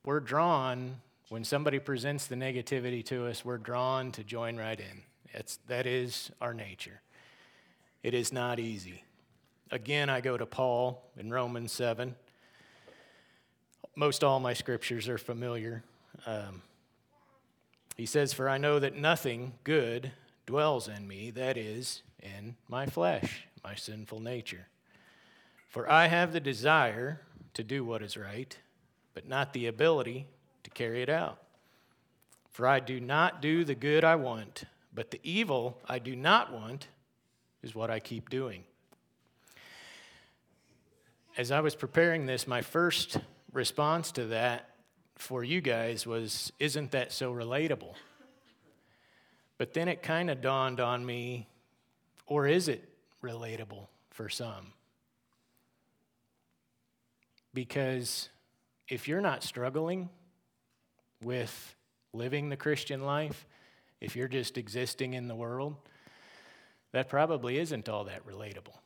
we're 0.04 0.20
drawn 0.20 0.96
when 1.28 1.44
somebody 1.44 1.78
presents 1.78 2.26
the 2.26 2.34
negativity 2.34 3.02
to 3.06 3.26
us, 3.26 3.42
we're 3.44 3.56
drawn 3.56 4.12
to 4.12 4.22
join 4.22 4.58
right 4.58 4.78
in. 4.78 5.02
It's, 5.32 5.58
that 5.68 5.86
is 5.86 6.30
our 6.42 6.52
nature. 6.52 7.00
It 8.02 8.12
is 8.12 8.32
not 8.32 8.60
easy. 8.60 9.04
Again, 9.70 10.10
I 10.10 10.20
go 10.20 10.36
to 10.36 10.44
Paul 10.44 11.02
in 11.16 11.30
Romans 11.30 11.72
7. 11.72 12.14
Most 13.96 14.22
all 14.22 14.40
my 14.40 14.52
scriptures 14.52 15.08
are 15.08 15.16
familiar. 15.16 15.82
Um, 16.26 16.60
he 17.96 18.04
says, 18.04 18.34
For 18.34 18.48
I 18.48 18.58
know 18.58 18.78
that 18.78 18.94
nothing 18.94 19.54
good 19.64 20.12
dwells 20.44 20.88
in 20.88 21.08
me, 21.08 21.30
that 21.30 21.56
is, 21.56 22.02
in 22.22 22.56
my 22.68 22.84
flesh, 22.84 23.46
my 23.64 23.74
sinful 23.74 24.20
nature. 24.20 24.66
For 25.68 25.90
I 25.90 26.08
have 26.08 26.34
the 26.34 26.40
desire 26.40 27.22
to 27.54 27.64
do 27.64 27.84
what 27.84 28.02
is 28.02 28.18
right, 28.18 28.54
but 29.14 29.28
not 29.28 29.52
the 29.52 29.66
ability 29.66 30.26
to 30.62 30.70
carry 30.70 31.02
it 31.02 31.08
out. 31.08 31.38
For 32.50 32.66
I 32.66 32.80
do 32.80 33.00
not 33.00 33.40
do 33.40 33.64
the 33.64 33.74
good 33.74 34.04
I 34.04 34.16
want, 34.16 34.64
but 34.94 35.10
the 35.10 35.20
evil 35.22 35.78
I 35.88 35.98
do 35.98 36.14
not 36.14 36.52
want 36.52 36.88
is 37.62 37.74
what 37.74 37.90
I 37.90 38.00
keep 38.00 38.28
doing. 38.28 38.64
As 41.36 41.50
I 41.50 41.60
was 41.60 41.74
preparing 41.74 42.26
this, 42.26 42.46
my 42.46 42.60
first 42.60 43.16
response 43.52 44.12
to 44.12 44.26
that 44.26 44.68
for 45.16 45.42
you 45.42 45.60
guys 45.60 46.06
was, 46.06 46.52
Isn't 46.58 46.90
that 46.90 47.12
so 47.12 47.32
relatable? 47.32 47.94
But 49.56 49.74
then 49.74 49.88
it 49.88 50.02
kind 50.02 50.28
of 50.28 50.42
dawned 50.42 50.80
on 50.80 51.06
me, 51.06 51.46
or 52.26 52.46
is 52.46 52.68
it 52.68 52.86
relatable 53.22 53.86
for 54.10 54.28
some? 54.28 54.72
Because 57.54 58.28
if 58.92 59.08
you're 59.08 59.22
not 59.22 59.42
struggling 59.42 60.10
with 61.24 61.74
living 62.12 62.50
the 62.50 62.58
Christian 62.58 63.00
life, 63.00 63.46
if 64.02 64.14
you're 64.14 64.28
just 64.28 64.58
existing 64.58 65.14
in 65.14 65.28
the 65.28 65.34
world, 65.34 65.76
that 66.92 67.08
probably 67.08 67.58
isn't 67.58 67.88
all 67.88 68.04
that 68.04 68.26
relatable. 68.26 68.76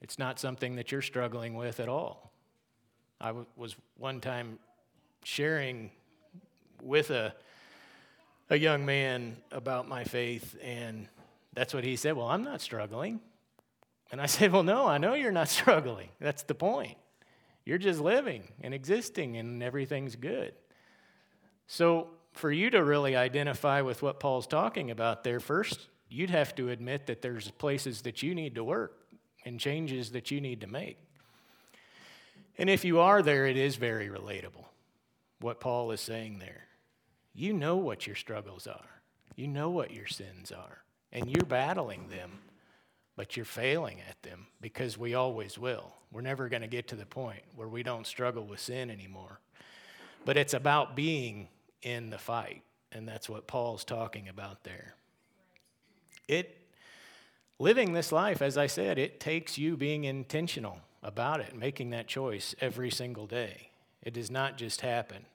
It's 0.00 0.18
not 0.18 0.40
something 0.40 0.76
that 0.76 0.90
you're 0.90 1.02
struggling 1.02 1.54
with 1.54 1.80
at 1.80 1.88
all. 1.90 2.32
I 3.20 3.26
w- 3.26 3.44
was 3.56 3.76
one 3.98 4.22
time 4.22 4.58
sharing 5.22 5.90
with 6.82 7.10
a, 7.10 7.34
a 8.48 8.56
young 8.56 8.86
man 8.86 9.36
about 9.52 9.86
my 9.86 10.02
faith, 10.04 10.56
and 10.62 11.08
that's 11.52 11.74
what 11.74 11.84
he 11.84 11.96
said. 11.96 12.16
Well, 12.16 12.28
I'm 12.28 12.42
not 12.42 12.62
struggling. 12.62 13.20
And 14.10 14.18
I 14.18 14.24
said, 14.24 14.50
Well, 14.50 14.62
no, 14.62 14.86
I 14.86 14.96
know 14.96 15.12
you're 15.12 15.30
not 15.30 15.48
struggling. 15.58 16.08
That's 16.20 16.44
the 16.44 16.54
point. 16.54 16.96
You're 17.64 17.78
just 17.78 18.00
living 18.00 18.44
and 18.60 18.74
existing, 18.74 19.36
and 19.36 19.62
everything's 19.62 20.16
good. 20.16 20.54
So, 21.66 22.08
for 22.32 22.50
you 22.50 22.70
to 22.70 22.82
really 22.82 23.16
identify 23.16 23.80
with 23.80 24.02
what 24.02 24.20
Paul's 24.20 24.46
talking 24.46 24.90
about 24.90 25.24
there, 25.24 25.40
first, 25.40 25.88
you'd 26.08 26.30
have 26.30 26.54
to 26.56 26.68
admit 26.70 27.06
that 27.06 27.22
there's 27.22 27.50
places 27.50 28.02
that 28.02 28.22
you 28.22 28.34
need 28.34 28.54
to 28.54 28.64
work 28.64 28.96
and 29.44 29.58
changes 29.58 30.10
that 30.12 30.30
you 30.30 30.40
need 30.40 30.60
to 30.60 30.66
make. 30.66 30.98
And 32.58 32.68
if 32.68 32.84
you 32.84 33.00
are 33.00 33.22
there, 33.22 33.46
it 33.46 33.56
is 33.56 33.76
very 33.76 34.08
relatable 34.08 34.64
what 35.40 35.60
Paul 35.60 35.90
is 35.90 36.00
saying 36.00 36.38
there. 36.38 36.66
You 37.32 37.52
know 37.52 37.76
what 37.76 38.06
your 38.06 38.16
struggles 38.16 38.66
are, 38.66 39.02
you 39.36 39.46
know 39.46 39.70
what 39.70 39.92
your 39.92 40.06
sins 40.06 40.52
are, 40.52 40.82
and 41.12 41.30
you're 41.30 41.46
battling 41.46 42.08
them, 42.08 42.38
but 43.20 43.36
you're 43.36 43.44
failing 43.44 43.98
at 44.08 44.22
them 44.22 44.46
because 44.62 44.96
we 44.96 45.12
always 45.12 45.58
will. 45.58 45.92
We're 46.10 46.22
never 46.22 46.48
going 46.48 46.62
to 46.62 46.68
get 46.68 46.88
to 46.88 46.96
the 46.96 47.04
point 47.04 47.42
where 47.54 47.68
we 47.68 47.82
don't 47.82 48.06
struggle 48.06 48.46
with 48.46 48.60
sin 48.60 48.88
anymore. 48.88 49.40
But 50.24 50.38
it's 50.38 50.54
about 50.54 50.96
being 50.96 51.48
in 51.82 52.08
the 52.08 52.16
fight, 52.16 52.62
and 52.90 53.06
that's 53.06 53.28
what 53.28 53.46
Paul's 53.46 53.84
talking 53.84 54.30
about 54.30 54.64
there. 54.64 54.94
It 56.28 56.56
living 57.58 57.92
this 57.92 58.10
life, 58.10 58.40
as 58.40 58.56
I 58.56 58.66
said, 58.66 58.98
it 58.98 59.20
takes 59.20 59.58
you 59.58 59.76
being 59.76 60.04
intentional 60.04 60.78
about 61.02 61.40
it, 61.40 61.54
making 61.54 61.90
that 61.90 62.08
choice 62.08 62.54
every 62.58 62.90
single 62.90 63.26
day. 63.26 63.68
It 64.02 64.14
does 64.14 64.30
not 64.30 64.56
just 64.56 64.80
happen. 64.80 65.26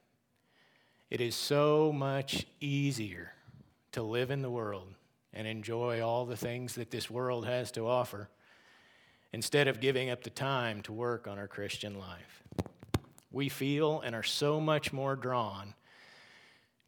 It 1.08 1.20
is 1.20 1.36
so 1.36 1.92
much 1.94 2.46
easier 2.58 3.34
to 3.92 4.02
live 4.02 4.32
in 4.32 4.42
the 4.42 4.50
world 4.50 4.88
and 5.36 5.46
enjoy 5.46 6.00
all 6.00 6.24
the 6.24 6.36
things 6.36 6.74
that 6.76 6.90
this 6.90 7.10
world 7.10 7.46
has 7.46 7.70
to 7.72 7.86
offer 7.86 8.28
instead 9.32 9.68
of 9.68 9.80
giving 9.80 10.08
up 10.08 10.24
the 10.24 10.30
time 10.30 10.80
to 10.80 10.92
work 10.92 11.28
on 11.28 11.38
our 11.38 11.46
Christian 11.46 11.98
life. 11.98 12.42
We 13.30 13.50
feel 13.50 14.00
and 14.00 14.14
are 14.14 14.22
so 14.22 14.60
much 14.60 14.92
more 14.94 15.14
drawn 15.14 15.74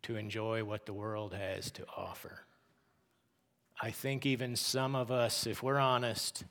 to 0.02 0.16
enjoy 0.16 0.64
what 0.64 0.86
the 0.86 0.94
world 0.94 1.34
has 1.34 1.70
to 1.72 1.84
offer. 1.94 2.40
I 3.80 3.90
think 3.90 4.24
even 4.24 4.56
some 4.56 4.96
of 4.96 5.10
us, 5.10 5.46
if 5.46 5.62
we're 5.62 5.78
honest, 5.78 6.44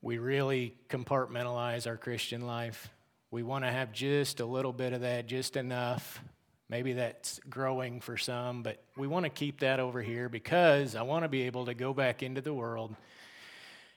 we 0.00 0.16
really 0.16 0.74
compartmentalize 0.88 1.86
our 1.86 1.98
Christian 1.98 2.46
life. 2.46 2.88
We 3.30 3.42
want 3.42 3.64
to 3.64 3.70
have 3.70 3.92
just 3.92 4.40
a 4.40 4.46
little 4.46 4.72
bit 4.72 4.94
of 4.94 5.02
that, 5.02 5.26
just 5.26 5.56
enough. 5.56 6.22
Maybe 6.70 6.92
that's 6.92 7.40
growing 7.48 8.00
for 8.00 8.16
some, 8.16 8.62
but 8.62 8.82
we 8.96 9.06
want 9.06 9.24
to 9.24 9.30
keep 9.30 9.60
that 9.60 9.80
over 9.80 10.02
here 10.02 10.28
because 10.28 10.94
I 10.94 11.02
want 11.02 11.24
to 11.24 11.28
be 11.28 11.42
able 11.42 11.66
to 11.66 11.74
go 11.74 11.94
back 11.94 12.22
into 12.22 12.40
the 12.40 12.52
world 12.52 12.94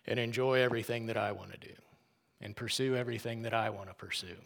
and 0.07 0.19
enjoy 0.19 0.61
everything 0.61 1.07
that 1.07 1.17
I 1.17 1.33
want 1.33 1.51
to 1.51 1.57
do 1.57 1.73
and 2.39 2.55
pursue 2.55 2.95
everything 2.95 3.41
that 3.43 3.53
I 3.53 3.69
want 3.69 3.89
to 3.89 3.93
pursue. 3.93 4.37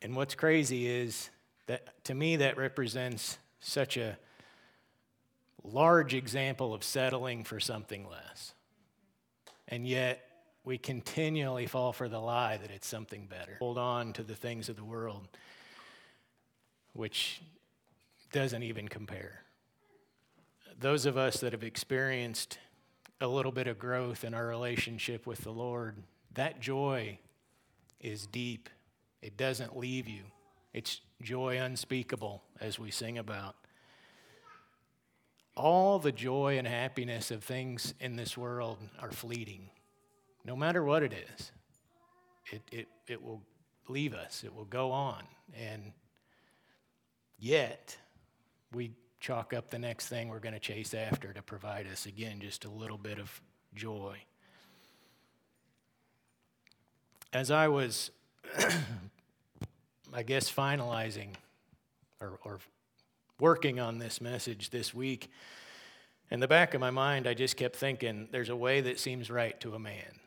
And 0.00 0.16
what's 0.16 0.34
crazy 0.34 0.86
is 0.86 1.30
that 1.66 2.04
to 2.04 2.14
me, 2.14 2.36
that 2.36 2.56
represents 2.56 3.38
such 3.60 3.96
a 3.96 4.16
large 5.64 6.14
example 6.14 6.74
of 6.74 6.82
settling 6.82 7.44
for 7.44 7.60
something 7.60 8.08
less. 8.08 8.54
And 9.68 9.86
yet, 9.86 10.20
we 10.64 10.78
continually 10.78 11.66
fall 11.66 11.92
for 11.92 12.08
the 12.08 12.20
lie 12.20 12.56
that 12.56 12.70
it's 12.70 12.86
something 12.86 13.26
better. 13.26 13.56
Hold 13.58 13.78
on 13.78 14.12
to 14.14 14.22
the 14.22 14.34
things 14.34 14.68
of 14.68 14.76
the 14.76 14.84
world, 14.84 15.26
which 16.92 17.42
doesn't 18.32 18.62
even 18.62 18.88
compare. 18.88 19.44
those 20.80 21.06
of 21.06 21.16
us 21.16 21.40
that 21.40 21.52
have 21.52 21.62
experienced 21.62 22.58
a 23.20 23.26
little 23.26 23.52
bit 23.52 23.68
of 23.68 23.78
growth 23.78 24.24
in 24.24 24.34
our 24.34 24.46
relationship 24.46 25.26
with 25.26 25.38
the 25.42 25.52
Lord, 25.52 25.96
that 26.34 26.60
joy 26.60 27.18
is 28.00 28.26
deep. 28.26 28.68
It 29.20 29.36
doesn't 29.36 29.76
leave 29.76 30.08
you. 30.08 30.22
It's 30.74 31.00
joy 31.22 31.58
unspeakable, 31.58 32.42
as 32.60 32.78
we 32.78 32.90
sing 32.90 33.18
about. 33.18 33.54
All 35.56 35.98
the 35.98 36.10
joy 36.10 36.58
and 36.58 36.66
happiness 36.66 37.30
of 37.30 37.44
things 37.44 37.94
in 38.00 38.16
this 38.16 38.36
world 38.36 38.78
are 38.98 39.12
fleeting, 39.12 39.68
no 40.44 40.56
matter 40.56 40.82
what 40.82 41.02
it 41.02 41.12
is. 41.12 41.52
It, 42.50 42.62
it, 42.72 42.88
it 43.06 43.22
will 43.22 43.42
leave 43.88 44.14
us, 44.14 44.42
it 44.44 44.52
will 44.54 44.64
go 44.64 44.90
on. 44.90 45.22
And 45.56 45.92
yet, 47.42 47.96
we 48.72 48.92
chalk 49.18 49.52
up 49.52 49.68
the 49.68 49.78
next 49.78 50.06
thing 50.06 50.28
we're 50.28 50.38
going 50.38 50.54
to 50.54 50.60
chase 50.60 50.94
after 50.94 51.32
to 51.32 51.42
provide 51.42 51.86
us, 51.88 52.06
again, 52.06 52.40
just 52.40 52.64
a 52.64 52.70
little 52.70 52.96
bit 52.96 53.18
of 53.18 53.40
joy. 53.74 54.16
As 57.32 57.50
I 57.50 57.68
was, 57.68 58.10
I 60.14 60.22
guess, 60.22 60.50
finalizing 60.50 61.30
or, 62.20 62.38
or 62.44 62.60
working 63.40 63.80
on 63.80 63.98
this 63.98 64.20
message 64.20 64.70
this 64.70 64.94
week, 64.94 65.28
in 66.30 66.40
the 66.40 66.48
back 66.48 66.74
of 66.74 66.80
my 66.80 66.90
mind, 66.90 67.26
I 67.26 67.34
just 67.34 67.56
kept 67.56 67.76
thinking 67.76 68.28
there's 68.30 68.48
a 68.50 68.56
way 68.56 68.82
that 68.82 69.00
seems 69.00 69.30
right 69.30 69.58
to 69.60 69.74
a 69.74 69.78
man. 69.78 70.20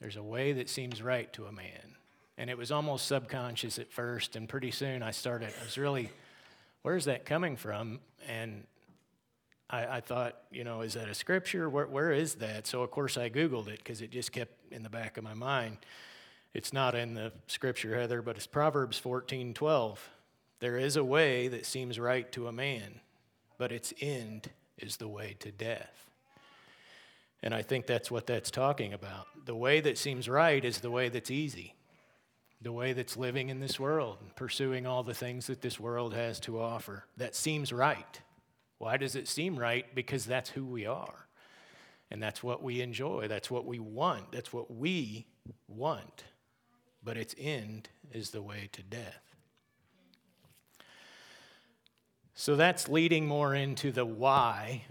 There's 0.00 0.16
a 0.16 0.22
way 0.22 0.52
that 0.54 0.68
seems 0.68 1.02
right 1.02 1.32
to 1.34 1.46
a 1.46 1.52
man. 1.52 1.96
And 2.36 2.50
it 2.50 2.58
was 2.58 2.70
almost 2.70 3.06
subconscious 3.06 3.78
at 3.78 3.92
first, 3.92 4.36
and 4.36 4.48
pretty 4.48 4.70
soon 4.70 5.02
I 5.02 5.12
started, 5.12 5.50
I 5.60 5.64
was 5.64 5.78
really 5.78 6.10
where's 6.82 7.04
that 7.06 7.24
coming 7.24 7.56
from? 7.56 8.00
And 8.26 8.64
I, 9.70 9.86
I 9.86 10.00
thought, 10.00 10.36
you 10.50 10.64
know, 10.64 10.80
is 10.80 10.94
that 10.94 11.08
a 11.08 11.14
scripture? 11.14 11.68
Where, 11.68 11.86
where 11.86 12.10
is 12.10 12.36
that? 12.36 12.66
So, 12.66 12.82
of 12.82 12.90
course, 12.90 13.16
I 13.16 13.28
Googled 13.28 13.68
it 13.68 13.78
because 13.78 14.00
it 14.00 14.10
just 14.10 14.32
kept 14.32 14.72
in 14.72 14.82
the 14.82 14.90
back 14.90 15.16
of 15.16 15.24
my 15.24 15.34
mind. 15.34 15.78
It's 16.54 16.72
not 16.72 16.94
in 16.94 17.14
the 17.14 17.32
scripture, 17.46 17.94
Heather, 17.94 18.22
but 18.22 18.36
it's 18.36 18.46
Proverbs 18.46 18.98
14 18.98 19.54
12. 19.54 20.10
There 20.60 20.76
is 20.76 20.96
a 20.96 21.04
way 21.04 21.46
that 21.48 21.66
seems 21.66 22.00
right 22.00 22.30
to 22.32 22.48
a 22.48 22.52
man, 22.52 23.00
but 23.58 23.70
its 23.70 23.94
end 24.00 24.50
is 24.76 24.96
the 24.96 25.06
way 25.06 25.36
to 25.40 25.52
death. 25.52 26.10
And 27.42 27.54
I 27.54 27.62
think 27.62 27.86
that's 27.86 28.10
what 28.10 28.26
that's 28.26 28.50
talking 28.50 28.92
about. 28.92 29.26
The 29.44 29.54
way 29.54 29.80
that 29.80 29.98
seems 29.98 30.28
right 30.28 30.64
is 30.64 30.80
the 30.80 30.90
way 30.90 31.08
that's 31.08 31.30
easy 31.30 31.74
the 32.60 32.72
way 32.72 32.92
that's 32.92 33.16
living 33.16 33.50
in 33.50 33.60
this 33.60 33.78
world 33.78 34.18
pursuing 34.34 34.86
all 34.86 35.02
the 35.02 35.14
things 35.14 35.46
that 35.46 35.62
this 35.62 35.78
world 35.78 36.14
has 36.14 36.40
to 36.40 36.60
offer. 36.60 37.04
That 37.16 37.34
seems 37.34 37.72
right. 37.72 38.20
Why 38.78 38.96
does 38.96 39.14
it 39.14 39.28
seem 39.28 39.58
right? 39.58 39.86
Because 39.94 40.24
that's 40.24 40.50
who 40.50 40.64
we 40.64 40.86
are. 40.86 41.26
And 42.10 42.22
that's 42.22 42.42
what 42.42 42.62
we 42.62 42.80
enjoy. 42.80 43.28
That's 43.28 43.50
what 43.50 43.66
we 43.66 43.78
want. 43.78 44.32
That's 44.32 44.52
what 44.52 44.70
we 44.70 45.26
want. 45.68 46.24
But 47.04 47.16
its 47.16 47.34
end 47.38 47.90
is 48.12 48.30
the 48.30 48.42
way 48.42 48.68
to 48.72 48.82
death. 48.82 49.22
So 52.34 52.56
that's 52.56 52.88
leading 52.88 53.26
more 53.26 53.54
into 53.54 53.90
the 53.92 54.06
why 54.06 54.84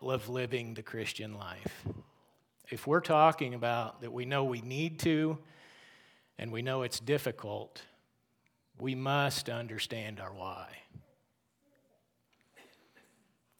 of 0.00 0.28
living 0.28 0.74
the 0.74 0.82
Christian 0.82 1.34
life. 1.34 1.84
If 2.70 2.86
we're 2.86 3.00
talking 3.00 3.54
about 3.54 4.00
that 4.00 4.12
we 4.12 4.24
know 4.24 4.44
we 4.44 4.60
need 4.60 5.00
to, 5.00 5.38
and 6.40 6.50
we 6.50 6.62
know 6.62 6.82
it's 6.82 6.98
difficult, 6.98 7.82
we 8.80 8.94
must 8.94 9.50
understand 9.50 10.18
our 10.18 10.32
why. 10.32 10.68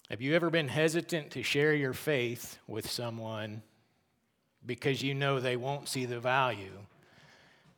Have 0.08 0.22
you 0.22 0.34
ever 0.34 0.48
been 0.48 0.68
hesitant 0.68 1.30
to 1.32 1.42
share 1.42 1.74
your 1.74 1.92
faith 1.92 2.58
with 2.66 2.90
someone 2.90 3.62
because 4.64 5.02
you 5.02 5.14
know 5.14 5.38
they 5.38 5.56
won't 5.56 5.90
see 5.90 6.06
the 6.06 6.18
value 6.18 6.72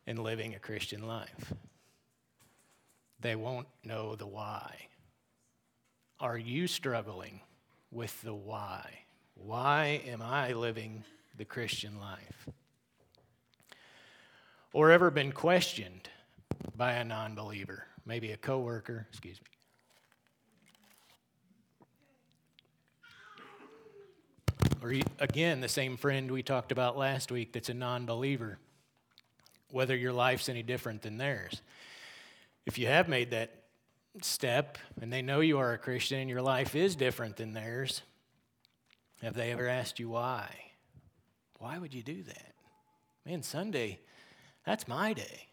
in 0.07 0.23
living 0.23 0.55
a 0.55 0.61
Christian 0.61 1.05
life? 1.05 1.53
They 3.19 3.35
won't 3.35 3.67
know 3.83 4.15
the 4.15 4.29
why. 4.29 4.87
Are 6.21 6.39
you 6.39 6.69
struggling 6.69 7.41
with 7.91 8.23
the 8.23 8.35
why? 8.35 9.01
Why 9.35 10.01
am 10.07 10.23
I 10.23 10.53
living 10.53 11.03
the 11.37 11.45
Christian 11.45 11.99
life? 11.99 12.49
Or 14.73 14.91
ever 14.91 15.11
been 15.11 15.33
questioned 15.33 16.09
by 16.77 16.93
a 16.93 17.05
non 17.05 17.35
believer, 17.35 17.87
maybe 18.07 18.33
a 18.33 18.37
coworker, 18.37 19.07
excuse 19.11 19.41
me. 19.41 19.47
Or 24.83 24.93
again, 25.21 25.61
the 25.61 25.69
same 25.69 25.97
friend 25.97 26.31
we 26.31 26.43
talked 26.43 26.73
about 26.73 26.97
last 26.97 27.31
week 27.31 27.53
that's 27.53 27.69
a 27.69 27.75
non 27.75 28.07
believer, 28.07 28.59
whether 29.71 29.97
your 29.97 30.13
life's 30.13 30.49
any 30.49 30.63
different 30.63 31.03
than 31.03 31.19
theirs. 31.19 31.63
If 32.67 32.79
you 32.79 32.87
have 32.87 33.09
made 33.09 33.31
that 33.31 33.63
step 34.21 34.79
and 35.01 35.13
they 35.13 35.23
know 35.23 35.41
you 35.41 35.59
are 35.59 35.73
a 35.73 35.79
Christian 35.79 36.19
and 36.19 36.31
your 36.31 36.43
life 36.43 36.75
is 36.75 36.97
different 36.97 37.37
than 37.37 37.53
theirs, 37.53 38.03
have 39.23 39.35
they 39.35 39.53
ever 39.53 39.69
asked 39.69 40.01
you 40.01 40.11
why? 40.11 40.49
Why 41.59 41.79
would 41.79 41.95
you 41.95 42.03
do 42.03 42.23
that? 42.25 42.55
Man, 43.25 43.43
Sunday, 43.45 44.01
that's 44.65 44.87
my 44.87 45.13
day. 45.13 45.49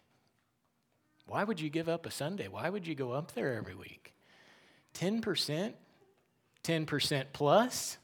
Why 1.28 1.44
would 1.44 1.60
you 1.60 1.70
give 1.70 1.88
up 1.88 2.06
a 2.06 2.12
Sunday? 2.12 2.48
Why 2.48 2.70
would 2.70 2.88
you 2.88 2.96
go 2.96 3.12
up 3.12 3.34
there 3.34 3.56
every 3.56 3.76
week? 3.76 4.14
10%? 4.96 5.74
10% 6.64 7.26
plus? 7.34 7.98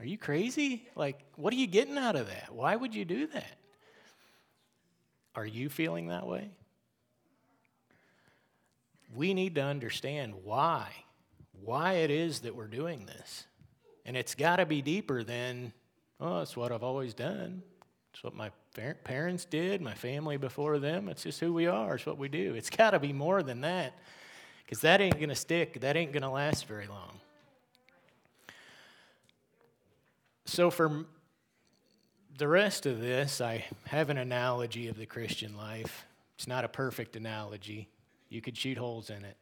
Are 0.00 0.04
you 0.04 0.18
crazy? 0.18 0.86
Like, 0.96 1.20
what 1.36 1.52
are 1.52 1.56
you 1.56 1.66
getting 1.66 1.96
out 1.96 2.16
of 2.16 2.26
that? 2.26 2.54
Why 2.54 2.76
would 2.76 2.94
you 2.94 3.04
do 3.04 3.26
that? 3.28 3.58
Are 5.34 5.46
you 5.46 5.68
feeling 5.68 6.08
that 6.08 6.26
way? 6.26 6.50
We 9.14 9.32
need 9.34 9.54
to 9.54 9.62
understand 9.62 10.34
why, 10.42 10.88
why 11.62 11.94
it 11.94 12.10
is 12.10 12.40
that 12.40 12.54
we're 12.54 12.66
doing 12.66 13.06
this. 13.06 13.46
And 14.04 14.16
it's 14.16 14.34
got 14.34 14.56
to 14.56 14.66
be 14.66 14.82
deeper 14.82 15.22
than, 15.22 15.72
oh, 16.20 16.40
it's 16.40 16.56
what 16.56 16.72
I've 16.72 16.82
always 16.82 17.14
done. 17.14 17.62
It's 18.12 18.22
what 18.22 18.34
my 18.34 18.50
parents 18.74 19.44
did, 19.44 19.80
my 19.80 19.94
family 19.94 20.36
before 20.36 20.78
them. 20.78 21.08
It's 21.08 21.22
just 21.22 21.40
who 21.40 21.52
we 21.52 21.66
are. 21.66 21.94
It's 21.94 22.06
what 22.06 22.18
we 22.18 22.28
do. 22.28 22.54
It's 22.54 22.70
got 22.70 22.90
to 22.90 22.98
be 22.98 23.12
more 23.12 23.42
than 23.42 23.60
that 23.62 23.94
because 24.64 24.80
that 24.80 25.00
ain't 25.00 25.16
going 25.16 25.28
to 25.28 25.34
stick. 25.34 25.80
That 25.80 25.96
ain't 25.96 26.12
going 26.12 26.22
to 26.22 26.30
last 26.30 26.66
very 26.66 26.86
long. 26.86 27.20
So, 30.46 30.70
for 30.70 31.06
the 32.36 32.48
rest 32.48 32.84
of 32.86 33.00
this, 33.00 33.40
I 33.40 33.64
have 33.86 34.10
an 34.10 34.18
analogy 34.18 34.88
of 34.88 34.96
the 34.96 35.06
Christian 35.06 35.56
life. 35.56 36.04
It's 36.36 36.46
not 36.46 36.64
a 36.64 36.68
perfect 36.68 37.16
analogy, 37.16 37.88
you 38.28 38.40
could 38.40 38.56
shoot 38.56 38.76
holes 38.76 39.08
in 39.08 39.24
it. 39.24 39.36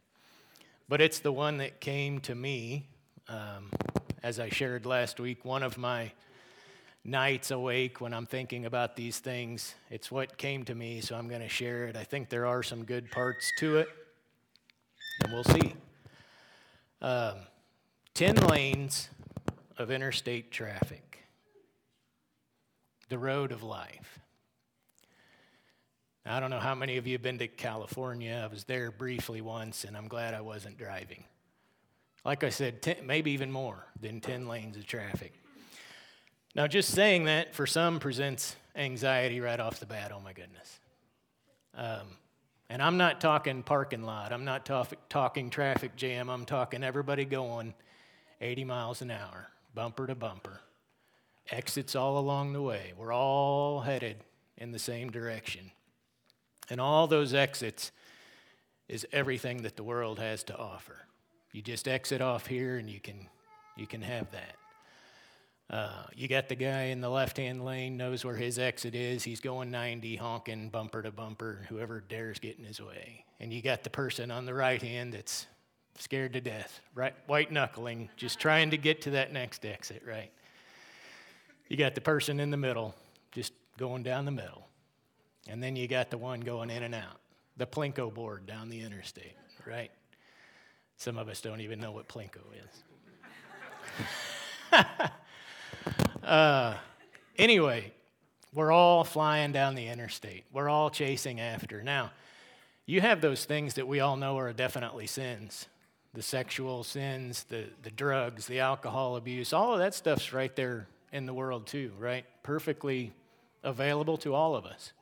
But 0.88 1.00
it's 1.00 1.20
the 1.20 1.32
one 1.32 1.56
that 1.58 1.80
came 1.80 2.20
to 2.20 2.34
me, 2.34 2.86
um, 3.28 3.70
as 4.22 4.38
I 4.38 4.50
shared 4.50 4.84
last 4.84 5.18
week. 5.18 5.44
One 5.44 5.62
of 5.62 5.78
my 5.78 6.12
nights 7.04 7.50
awake 7.50 8.00
when 8.00 8.14
I'm 8.14 8.26
thinking 8.26 8.66
about 8.66 8.96
these 8.96 9.18
things. 9.18 9.74
It's 9.90 10.10
what 10.10 10.36
came 10.38 10.64
to 10.64 10.74
me, 10.74 11.00
so 11.00 11.16
I'm 11.16 11.28
going 11.28 11.40
to 11.40 11.48
share 11.48 11.86
it. 11.86 11.96
I 11.96 12.04
think 12.04 12.28
there 12.28 12.46
are 12.46 12.62
some 12.62 12.84
good 12.84 13.10
parts 13.10 13.52
to 13.58 13.78
it, 13.78 13.88
and 15.22 15.32
we'll 15.32 15.44
see. 15.44 15.74
Um, 17.00 17.34
10 18.14 18.36
lanes 18.36 19.08
of 19.78 19.90
interstate 19.90 20.52
traffic, 20.52 21.18
the 23.08 23.18
road 23.18 23.52
of 23.52 23.62
life. 23.62 24.20
I 26.24 26.38
don't 26.38 26.50
know 26.50 26.60
how 26.60 26.76
many 26.76 26.98
of 26.98 27.06
you 27.08 27.14
have 27.14 27.22
been 27.22 27.38
to 27.38 27.48
California. 27.48 28.40
I 28.44 28.46
was 28.46 28.62
there 28.64 28.92
briefly 28.92 29.40
once, 29.40 29.82
and 29.82 29.96
I'm 29.96 30.06
glad 30.06 30.34
I 30.34 30.40
wasn't 30.40 30.78
driving. 30.78 31.24
Like 32.24 32.44
I 32.44 32.50
said, 32.50 32.80
10, 32.80 32.98
maybe 33.04 33.32
even 33.32 33.50
more 33.50 33.86
than 34.00 34.20
10 34.20 34.46
lanes 34.46 34.76
of 34.76 34.86
traffic. 34.86 35.32
Now, 36.54 36.66
just 36.66 36.90
saying 36.90 37.24
that 37.24 37.54
for 37.54 37.66
some 37.66 37.98
presents 37.98 38.56
anxiety 38.76 39.40
right 39.40 39.58
off 39.58 39.80
the 39.80 39.86
bat. 39.86 40.12
Oh 40.14 40.20
my 40.20 40.32
goodness. 40.32 40.80
Um, 41.74 42.06
and 42.68 42.82
I'm 42.82 42.96
not 42.96 43.20
talking 43.20 43.62
parking 43.62 44.02
lot. 44.02 44.32
I'm 44.32 44.44
not 44.44 44.68
talking 45.08 45.50
traffic 45.50 45.96
jam. 45.96 46.28
I'm 46.28 46.44
talking 46.44 46.82
everybody 46.84 47.24
going 47.24 47.74
80 48.40 48.64
miles 48.64 49.02
an 49.02 49.10
hour, 49.10 49.48
bumper 49.74 50.06
to 50.06 50.14
bumper. 50.14 50.60
Exits 51.50 51.96
all 51.96 52.18
along 52.18 52.52
the 52.52 52.62
way. 52.62 52.92
We're 52.96 53.12
all 53.12 53.80
headed 53.80 54.16
in 54.56 54.72
the 54.72 54.78
same 54.78 55.10
direction. 55.10 55.70
And 56.70 56.80
all 56.80 57.06
those 57.06 57.34
exits 57.34 57.92
is 58.88 59.06
everything 59.12 59.62
that 59.62 59.76
the 59.76 59.82
world 59.82 60.18
has 60.18 60.42
to 60.44 60.56
offer. 60.56 60.96
You 61.52 61.62
just 61.62 61.88
exit 61.88 62.20
off 62.20 62.46
here 62.46 62.78
and 62.78 62.88
you 62.88 63.00
can, 63.00 63.28
you 63.76 63.86
can 63.86 64.02
have 64.02 64.30
that. 64.32 64.56
Uh, 65.72 66.04
you 66.14 66.28
got 66.28 66.50
the 66.50 66.54
guy 66.54 66.82
in 66.84 67.00
the 67.00 67.08
left 67.08 67.38
hand 67.38 67.64
lane, 67.64 67.96
knows 67.96 68.26
where 68.26 68.36
his 68.36 68.58
exit 68.58 68.94
is. 68.94 69.24
He's 69.24 69.40
going 69.40 69.70
90, 69.70 70.16
honking 70.16 70.68
bumper 70.68 71.02
to 71.02 71.10
bumper, 71.10 71.64
whoever 71.70 72.00
dares 72.00 72.38
get 72.38 72.58
in 72.58 72.64
his 72.66 72.78
way. 72.78 73.24
And 73.40 73.50
you 73.50 73.62
got 73.62 73.82
the 73.82 73.88
person 73.88 74.30
on 74.30 74.44
the 74.44 74.52
right 74.52 74.82
hand 74.82 75.14
that's 75.14 75.46
scared 75.98 76.34
to 76.34 76.42
death, 76.42 76.80
right? 76.94 77.14
White 77.26 77.50
knuckling, 77.50 78.10
just 78.18 78.38
trying 78.38 78.70
to 78.70 78.76
get 78.76 79.00
to 79.02 79.10
that 79.12 79.32
next 79.32 79.64
exit, 79.64 80.02
right? 80.06 80.30
You 81.68 81.78
got 81.78 81.94
the 81.94 82.02
person 82.02 82.38
in 82.38 82.50
the 82.50 82.58
middle, 82.58 82.94
just 83.30 83.54
going 83.78 84.02
down 84.02 84.26
the 84.26 84.30
middle. 84.30 84.68
And 85.48 85.62
then 85.62 85.74
you 85.74 85.88
got 85.88 86.10
the 86.10 86.18
one 86.18 86.40
going 86.40 86.68
in 86.68 86.82
and 86.82 86.94
out, 86.94 87.18
the 87.56 87.66
Plinko 87.66 88.12
board 88.12 88.44
down 88.44 88.68
the 88.68 88.82
interstate, 88.82 89.36
right? 89.66 89.90
Some 90.98 91.16
of 91.16 91.30
us 91.30 91.40
don't 91.40 91.62
even 91.62 91.80
know 91.80 91.92
what 91.92 92.08
Plinko 92.08 92.42
is. 92.62 92.82
uh, 96.32 96.74
anyway, 97.36 97.92
we're 98.54 98.72
all 98.72 99.04
flying 99.04 99.52
down 99.52 99.74
the 99.74 99.88
interstate. 99.88 100.44
We're 100.50 100.70
all 100.70 100.88
chasing 100.88 101.40
after. 101.40 101.82
Now, 101.82 102.10
you 102.86 103.02
have 103.02 103.20
those 103.20 103.44
things 103.44 103.74
that 103.74 103.86
we 103.86 104.00
all 104.00 104.16
know 104.16 104.38
are 104.38 104.52
definitely 104.52 105.06
sins 105.06 105.66
the 106.14 106.22
sexual 106.22 106.84
sins, 106.84 107.44
the, 107.44 107.64
the 107.82 107.90
drugs, 107.90 108.46
the 108.46 108.60
alcohol 108.60 109.16
abuse, 109.16 109.54
all 109.54 109.72
of 109.72 109.78
that 109.78 109.94
stuff's 109.94 110.30
right 110.34 110.54
there 110.56 110.86
in 111.10 111.24
the 111.24 111.32
world 111.32 111.66
too, 111.66 111.90
right? 111.98 112.26
Perfectly 112.42 113.14
available 113.62 114.18
to 114.18 114.34
all 114.34 114.54
of 114.54 114.66
us. 114.66 114.92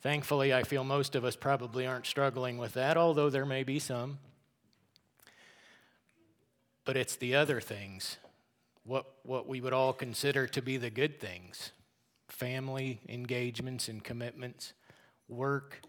Thankfully, 0.00 0.52
I 0.52 0.64
feel 0.64 0.82
most 0.82 1.14
of 1.14 1.24
us 1.24 1.36
probably 1.36 1.86
aren't 1.86 2.06
struggling 2.06 2.58
with 2.58 2.74
that, 2.74 2.96
although 2.96 3.30
there 3.30 3.46
may 3.46 3.62
be 3.62 3.78
some. 3.78 4.18
But 6.84 6.96
it's 6.96 7.14
the 7.14 7.36
other 7.36 7.60
things, 7.60 8.18
what, 8.84 9.06
what 9.22 9.46
we 9.46 9.60
would 9.60 9.72
all 9.72 9.92
consider 9.92 10.46
to 10.48 10.62
be 10.62 10.76
the 10.76 10.90
good 10.90 11.20
things 11.20 11.72
family 12.28 12.98
engagements 13.08 13.88
and 13.88 14.02
commitments, 14.02 14.72
work, 15.28 15.82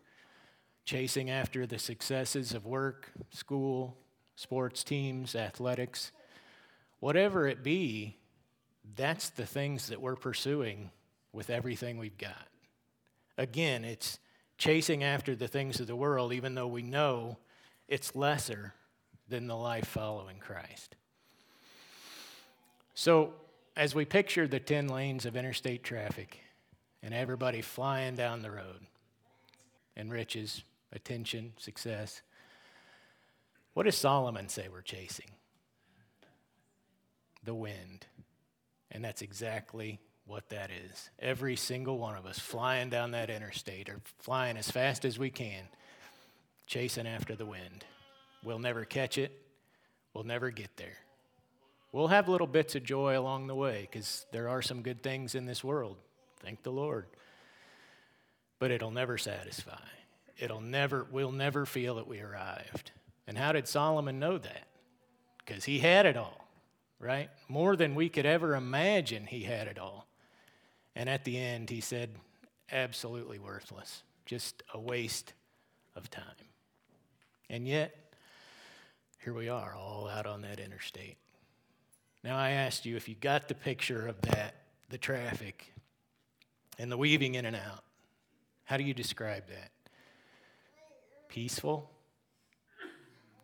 chasing 0.84 1.29
after 1.29 1.65
the 1.65 1.79
successes 1.79 2.53
of 2.53 2.65
work, 2.65 3.12
school, 3.32 3.97
sports 4.36 4.84
teams, 4.84 5.36
athletics, 5.36 6.12
whatever 6.99 7.47
it 7.47 7.63
be, 7.63 8.17
that's 8.95 9.29
the 9.29 9.45
things 9.45 9.88
that 9.88 10.01
we're 10.01 10.17
pursuing 10.17 10.91
with 11.32 11.49
everything 11.49 11.97
we've 11.97 12.17
got. 12.17 12.47
Again, 13.38 13.86
it's 13.86 14.19
chasing 14.58 15.03
after 15.03 15.36
the 15.36 15.47
things 15.47 15.79
of 15.79 15.88
the 15.88 15.95
world, 15.95 16.34
even 16.34 16.56
though 16.56 16.67
we 16.67 16.82
know 16.82 17.38
it's 17.88 18.15
lesser 18.15 18.73
than 19.29 19.47
the 19.47 19.56
life 19.56 19.88
following 19.88 20.38
Christ. 20.38 20.95
So, 23.04 23.34
as 23.76 23.94
we 23.94 24.06
picture 24.06 24.48
the 24.48 24.62
10 24.62 24.88
lanes 24.88 25.26
of 25.26 25.36
interstate 25.36 25.84
traffic 25.84 26.39
and 27.02 27.13
everybody 27.13 27.62
flying 27.62 28.16
down 28.16 28.42
the 28.42 28.50
road 28.50 28.80
and 29.98 30.10
riches, 30.10 30.63
attention, 30.94 31.52
success, 31.58 32.22
what 33.74 33.84
does 33.84 33.98
Solomon 33.98 34.48
say 34.48 34.70
we're 34.72 34.82
chasing? 34.82 35.32
The 37.44 37.54
wind. 37.54 38.06
And 38.89 39.04
that's 39.04 39.22
exactly 39.22 40.00
what 40.26 40.48
that 40.48 40.70
is. 40.72 41.10
Every 41.20 41.58
single 41.58 41.98
one 41.98 42.16
of 42.16 42.26
us 42.26 42.39
flying 42.39 42.89
down 42.89 43.12
that 43.12 43.30
interstate 43.30 43.89
or 43.89 44.00
flying 44.20 44.56
as 44.56 44.72
fast 44.72 45.04
as 45.04 45.20
we 45.20 45.30
can, 45.30 45.66
chasing 46.68 47.06
after 47.06 47.36
the 47.36 47.46
wind. 47.46 47.84
We'll 48.46 48.60
never 48.60 48.86
catch 48.86 49.18
it, 49.18 49.42
we'll 50.13 50.24
never 50.24 50.52
get 50.52 50.78
there. 50.78 51.00
We'll 51.93 52.08
have 52.08 52.27
little 52.27 52.47
bits 52.47 52.73
of 52.73 52.84
joy 52.84 53.17
along 53.17 53.45
the 53.45 53.56
way 53.56 53.88
because 53.89 54.25
there 54.32 54.49
are 54.49 54.63
some 54.63 54.82
good 54.82 55.03
things 55.03 55.36
in 55.36 55.45
this 55.45 55.63
world. 55.63 55.95
Thank 56.41 56.63
the 56.63 56.71
Lord. 56.71 57.06
But 58.58 58.71
it'll 58.71 58.91
never 58.91 59.19
satisfy. 59.19 59.77
It'll 60.39 60.60
never, 60.60 61.06
we'll 61.12 61.32
never 61.32 61.67
feel 61.67 61.95
that 61.95 62.08
we 62.08 62.19
arrived. 62.19 62.91
And 63.27 63.38
how 63.38 63.51
did 63.51 63.67
Solomon 63.67 64.19
know 64.19 64.39
that? 64.39 64.67
Because 65.38 65.65
he 65.65 65.77
had 65.77 66.08
it 66.08 66.17
all, 66.17 66.47
right? 66.99 67.29
More 67.47 67.75
than 67.75 67.93
we 67.93 68.10
could 68.10 68.25
ever 68.25 68.56
imagine, 68.56 69.27
he 69.27 69.43
had 69.43 69.67
it 69.67 69.77
all. 69.77 70.08
And 70.95 71.08
at 71.08 71.25
the 71.25 71.38
end, 71.38 71.69
he 71.69 71.79
said, 71.79 72.10
absolutely 72.71 73.38
worthless, 73.38 74.01
just 74.25 74.63
a 74.73 74.79
waste 74.79 75.34
of 75.95 76.10
time. 76.10 76.25
And 77.51 77.67
yet, 77.67 77.95
here 79.23 79.34
we 79.34 79.47
are, 79.47 79.75
all 79.75 80.10
out 80.10 80.25
on 80.25 80.41
that 80.41 80.60
interstate. 80.60 81.17
Now, 82.23 82.38
I 82.38 82.51
asked 82.51 82.86
you 82.86 82.95
if 82.95 83.09
you 83.09 83.15
got 83.15 83.47
the 83.47 83.55
picture 83.55 84.07
of 84.07 84.21
that, 84.21 84.55
the 84.89 84.97
traffic, 84.97 85.73
and 86.79 86.91
the 86.91 86.97
weaving 86.97 87.36
in 87.36 87.45
and 87.45 87.55
out. 87.55 87.83
How 88.63 88.77
do 88.77 88.83
you 88.83 88.93
describe 88.93 89.47
that? 89.49 89.71
Peaceful, 91.27 91.89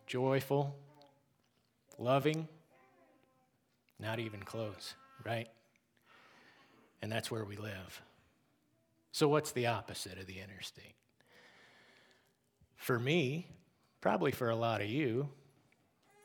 joyful, 0.06 0.74
loving, 1.98 2.48
not 3.98 4.18
even 4.18 4.40
close, 4.40 4.94
right? 5.26 5.48
And 7.02 7.12
that's 7.12 7.30
where 7.30 7.44
we 7.44 7.56
live. 7.56 8.02
So, 9.12 9.28
what's 9.28 9.52
the 9.52 9.66
opposite 9.66 10.18
of 10.18 10.26
the 10.26 10.40
interstate? 10.40 10.94
For 12.76 12.98
me, 12.98 13.46
probably 14.00 14.30
for 14.30 14.48
a 14.48 14.56
lot 14.56 14.80
of 14.80 14.88
you, 14.88 15.28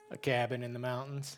a 0.10 0.18
cabin 0.18 0.64
in 0.64 0.72
the 0.72 0.80
mountains. 0.80 1.38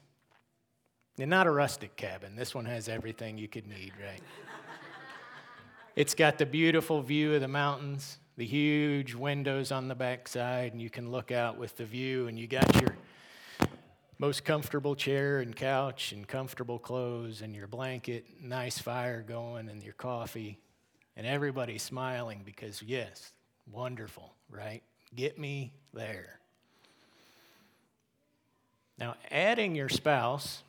And 1.19 1.29
not 1.31 1.47
a 1.47 1.51
rustic 1.51 1.95
cabin. 1.95 2.35
This 2.35 2.53
one 2.53 2.65
has 2.65 2.87
everything 2.87 3.37
you 3.37 3.47
could 3.47 3.67
need, 3.67 3.93
right? 4.03 4.21
it's 5.95 6.13
got 6.13 6.37
the 6.37 6.45
beautiful 6.45 7.01
view 7.01 7.33
of 7.33 7.41
the 7.41 7.47
mountains, 7.47 8.19
the 8.37 8.45
huge 8.45 9.15
windows 9.15 9.71
on 9.71 9.87
the 9.87 9.95
backside, 9.95 10.73
and 10.73 10.81
you 10.81 10.91
can 10.91 11.11
look 11.11 11.31
out 11.31 11.57
with 11.57 11.75
the 11.75 11.85
view, 11.85 12.27
and 12.27 12.37
you 12.37 12.45
got 12.45 12.81
your 12.81 12.95
most 14.19 14.45
comfortable 14.45 14.95
chair 14.95 15.39
and 15.39 15.55
couch 15.55 16.11
and 16.11 16.27
comfortable 16.27 16.77
clothes 16.77 17.41
and 17.41 17.55
your 17.55 17.67
blanket, 17.67 18.25
nice 18.39 18.77
fire 18.77 19.23
going, 19.27 19.69
and 19.69 19.81
your 19.81 19.93
coffee, 19.93 20.59
and 21.15 21.25
everybody 21.25 21.79
smiling 21.79 22.43
because, 22.45 22.83
yes, 22.83 23.33
wonderful, 23.71 24.35
right? 24.51 24.83
Get 25.15 25.39
me 25.39 25.73
there. 25.93 26.39
Now, 28.99 29.15
adding 29.31 29.75
your 29.75 29.89
spouse 29.89 30.61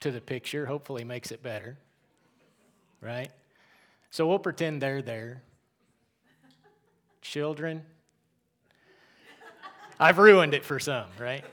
to 0.00 0.10
the 0.10 0.20
picture 0.20 0.66
hopefully 0.66 1.04
makes 1.04 1.30
it 1.30 1.42
better, 1.42 1.76
right? 3.00 3.30
So 4.10 4.26
we'll 4.26 4.38
pretend 4.38 4.80
they're 4.80 5.02
there. 5.02 5.42
Children. 7.20 7.84
I've 10.00 10.18
ruined 10.18 10.54
it 10.54 10.64
for 10.64 10.78
some, 10.78 11.06
right? 11.18 11.44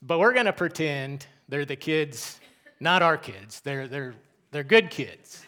But 0.00 0.18
we're 0.18 0.32
going 0.32 0.46
to 0.46 0.52
pretend 0.52 1.26
they're 1.48 1.64
the 1.64 1.76
kids, 1.76 2.40
not 2.80 3.02
our 3.02 3.18
kids. 3.18 3.60
They're, 3.60 3.86
they're, 3.86 4.14
they're 4.50 4.64
good 4.64 4.90
kids. 4.90 5.44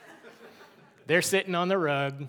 They're 1.07 1.23
sitting 1.23 1.55
on 1.55 1.69
the 1.69 1.79
rug, 1.79 2.27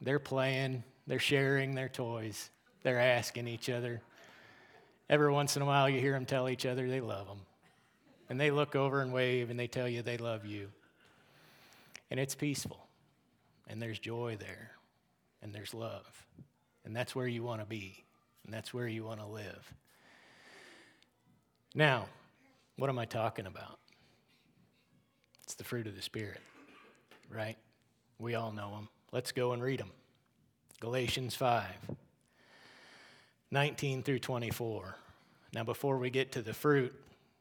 they're 0.00 0.18
playing, 0.18 0.84
they're 1.06 1.18
sharing 1.18 1.74
their 1.74 1.88
toys, 1.88 2.50
they're 2.82 3.00
asking 3.00 3.48
each 3.48 3.70
other. 3.70 4.02
Every 5.08 5.30
once 5.32 5.56
in 5.56 5.62
a 5.62 5.64
while, 5.64 5.88
you 5.88 6.00
hear 6.00 6.12
them 6.12 6.26
tell 6.26 6.48
each 6.48 6.66
other 6.66 6.86
they 6.86 7.00
love 7.00 7.26
them. 7.26 7.40
And 8.30 8.40
they 8.40 8.52
look 8.52 8.76
over 8.76 9.02
and 9.02 9.12
wave 9.12 9.50
and 9.50 9.58
they 9.58 9.66
tell 9.66 9.88
you 9.88 10.02
they 10.02 10.16
love 10.16 10.46
you. 10.46 10.68
And 12.10 12.20
it's 12.20 12.36
peaceful. 12.36 12.86
And 13.68 13.82
there's 13.82 13.98
joy 13.98 14.36
there. 14.38 14.70
And 15.42 15.52
there's 15.52 15.74
love. 15.74 16.06
And 16.84 16.94
that's 16.94 17.14
where 17.14 17.26
you 17.26 17.42
want 17.42 17.60
to 17.60 17.66
be. 17.66 18.04
And 18.44 18.54
that's 18.54 18.72
where 18.72 18.86
you 18.86 19.04
want 19.04 19.18
to 19.20 19.26
live. 19.26 19.74
Now, 21.74 22.06
what 22.76 22.88
am 22.88 22.98
I 22.98 23.04
talking 23.04 23.46
about? 23.46 23.78
It's 25.42 25.54
the 25.54 25.64
fruit 25.64 25.88
of 25.88 25.96
the 25.96 26.02
Spirit, 26.02 26.40
right? 27.28 27.56
We 28.20 28.36
all 28.36 28.52
know 28.52 28.70
them. 28.70 28.88
Let's 29.12 29.32
go 29.32 29.52
and 29.52 29.62
read 29.62 29.80
them. 29.80 29.90
Galatians 30.78 31.34
5, 31.34 31.64
19 33.50 34.02
through 34.02 34.20
24. 34.20 34.96
Now, 35.52 35.64
before 35.64 35.98
we 35.98 36.10
get 36.10 36.32
to 36.32 36.42
the 36.42 36.54
fruit, 36.54 36.94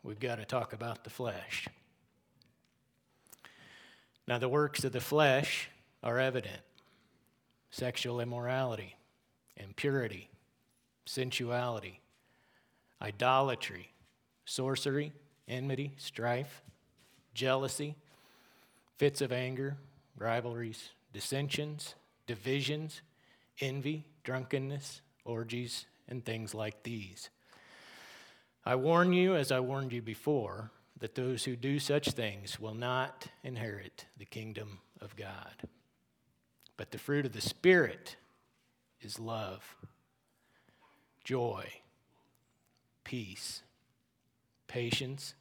we've 0.03 0.19
got 0.19 0.35
to 0.35 0.45
talk 0.45 0.73
about 0.73 1.03
the 1.03 1.09
flesh. 1.09 1.67
Now, 4.27 4.37
the 4.37 4.49
works 4.49 4.83
of 4.83 4.91
the 4.91 5.01
flesh 5.01 5.69
are 6.03 6.19
evident 6.19 6.61
sexual 7.71 8.19
immorality, 8.19 8.95
impurity, 9.57 10.29
sensuality, 11.05 12.01
idolatry 13.01 13.93
sorcery, 14.49 15.13
enmity, 15.47 15.93
strife, 15.97 16.63
jealousy, 17.35 17.95
fits 18.97 19.21
of 19.21 19.31
anger, 19.31 19.77
rivalries, 20.17 20.89
dissensions, 21.13 21.93
divisions, 22.25 23.01
envy, 23.61 24.05
drunkenness, 24.23 25.01
orgies, 25.23 25.85
and 26.07 26.25
things 26.25 26.55
like 26.55 26.81
these. 26.81 27.29
I 28.69 28.75
warn 28.75 29.13
you, 29.13 29.35
as 29.35 29.51
I 29.51 29.61
warned 29.61 29.93
you 29.93 30.03
before, 30.03 30.69
that 30.99 31.15
those 31.15 31.45
who 31.45 31.55
do 31.55 31.79
such 31.79 32.11
things 32.11 32.59
will 32.59 32.75
not 32.75 33.25
inherit 33.43 34.05
the 34.15 34.25
kingdom 34.25 34.77
of 35.01 35.15
God. 35.15 35.67
But 36.77 36.91
the 36.91 36.99
fruit 36.99 37.25
of 37.25 37.33
the 37.33 37.41
Spirit 37.41 38.15
is 39.01 39.19
love, 39.19 39.75
joy, 41.23 41.67
peace, 43.03 43.63
patience, 44.67 45.33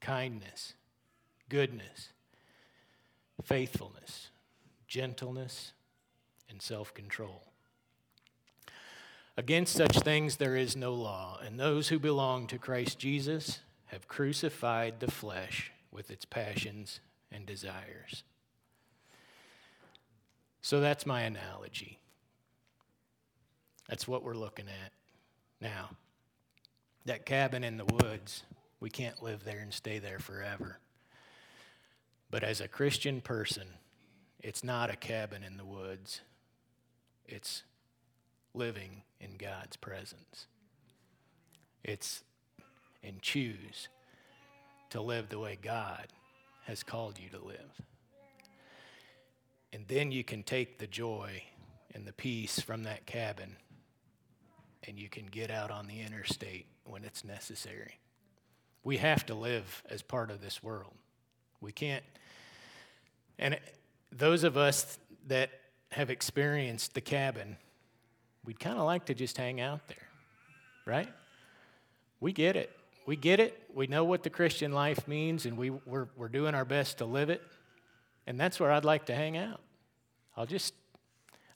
kindness, 0.00 0.74
goodness, 1.48 2.10
faithfulness, 3.42 4.28
gentleness, 4.86 5.72
and 6.48 6.62
self 6.62 6.94
control. 6.94 7.45
Against 9.36 9.74
such 9.74 9.98
things 10.00 10.36
there 10.36 10.56
is 10.56 10.76
no 10.76 10.94
law, 10.94 11.38
and 11.44 11.60
those 11.60 11.88
who 11.88 11.98
belong 11.98 12.46
to 12.46 12.58
Christ 12.58 12.98
Jesus 12.98 13.60
have 13.86 14.08
crucified 14.08 14.98
the 14.98 15.10
flesh 15.10 15.72
with 15.90 16.10
its 16.10 16.24
passions 16.24 17.00
and 17.30 17.44
desires. 17.44 18.24
So 20.62 20.80
that's 20.80 21.06
my 21.06 21.22
analogy. 21.22 22.00
That's 23.88 24.08
what 24.08 24.24
we're 24.24 24.34
looking 24.34 24.66
at 24.68 24.92
now. 25.60 25.90
That 27.04 27.26
cabin 27.26 27.62
in 27.62 27.76
the 27.76 27.84
woods, 27.84 28.42
we 28.80 28.90
can't 28.90 29.22
live 29.22 29.44
there 29.44 29.60
and 29.60 29.72
stay 29.72 29.98
there 29.98 30.18
forever. 30.18 30.78
But 32.30 32.42
as 32.42 32.60
a 32.60 32.68
Christian 32.68 33.20
person, 33.20 33.68
it's 34.40 34.64
not 34.64 34.90
a 34.90 34.96
cabin 34.96 35.44
in 35.44 35.56
the 35.56 35.64
woods, 35.64 36.22
it's 37.26 37.62
living 38.56 39.02
in 39.20 39.36
God's 39.38 39.76
presence. 39.76 40.46
It's 41.84 42.22
and 43.02 43.22
choose 43.22 43.88
to 44.90 45.00
live 45.00 45.28
the 45.28 45.38
way 45.38 45.58
God 45.60 46.06
has 46.64 46.82
called 46.82 47.18
you 47.18 47.28
to 47.38 47.44
live. 47.44 47.80
And 49.72 49.86
then 49.86 50.10
you 50.10 50.24
can 50.24 50.42
take 50.42 50.78
the 50.78 50.86
joy 50.86 51.42
and 51.94 52.06
the 52.06 52.12
peace 52.12 52.60
from 52.60 52.84
that 52.84 53.06
cabin 53.06 53.56
and 54.86 54.98
you 54.98 55.08
can 55.08 55.26
get 55.26 55.50
out 55.50 55.70
on 55.70 55.86
the 55.86 56.00
interstate 56.00 56.66
when 56.84 57.04
it's 57.04 57.24
necessary. 57.24 57.98
We 58.84 58.98
have 58.98 59.26
to 59.26 59.34
live 59.34 59.82
as 59.90 60.02
part 60.02 60.30
of 60.30 60.40
this 60.40 60.62
world. 60.62 60.94
We 61.60 61.72
can't. 61.72 62.04
And 63.38 63.58
those 64.12 64.44
of 64.44 64.56
us 64.56 64.98
that 65.26 65.50
have 65.92 66.10
experienced 66.10 66.94
the 66.94 67.00
cabin 67.00 67.56
we'd 68.46 68.60
kind 68.60 68.78
of 68.78 68.84
like 68.84 69.06
to 69.06 69.14
just 69.14 69.36
hang 69.36 69.60
out 69.60 69.86
there, 69.88 70.08
right? 70.86 71.08
We 72.20 72.32
get 72.32 72.56
it. 72.56 72.70
We 73.04 73.16
get 73.16 73.40
it. 73.40 73.60
We 73.74 73.86
know 73.86 74.04
what 74.04 74.22
the 74.22 74.30
Christian 74.30 74.72
life 74.72 75.06
means, 75.06 75.46
and 75.46 75.58
we, 75.58 75.70
we're, 75.70 76.08
we're 76.16 76.28
doing 76.28 76.54
our 76.54 76.64
best 76.64 76.98
to 76.98 77.04
live 77.04 77.28
it. 77.28 77.42
And 78.26 78.40
that's 78.40 78.58
where 78.58 78.72
I'd 78.72 78.84
like 78.84 79.06
to 79.06 79.14
hang 79.14 79.36
out. 79.36 79.60
I'll 80.36 80.46
just, 80.46 80.74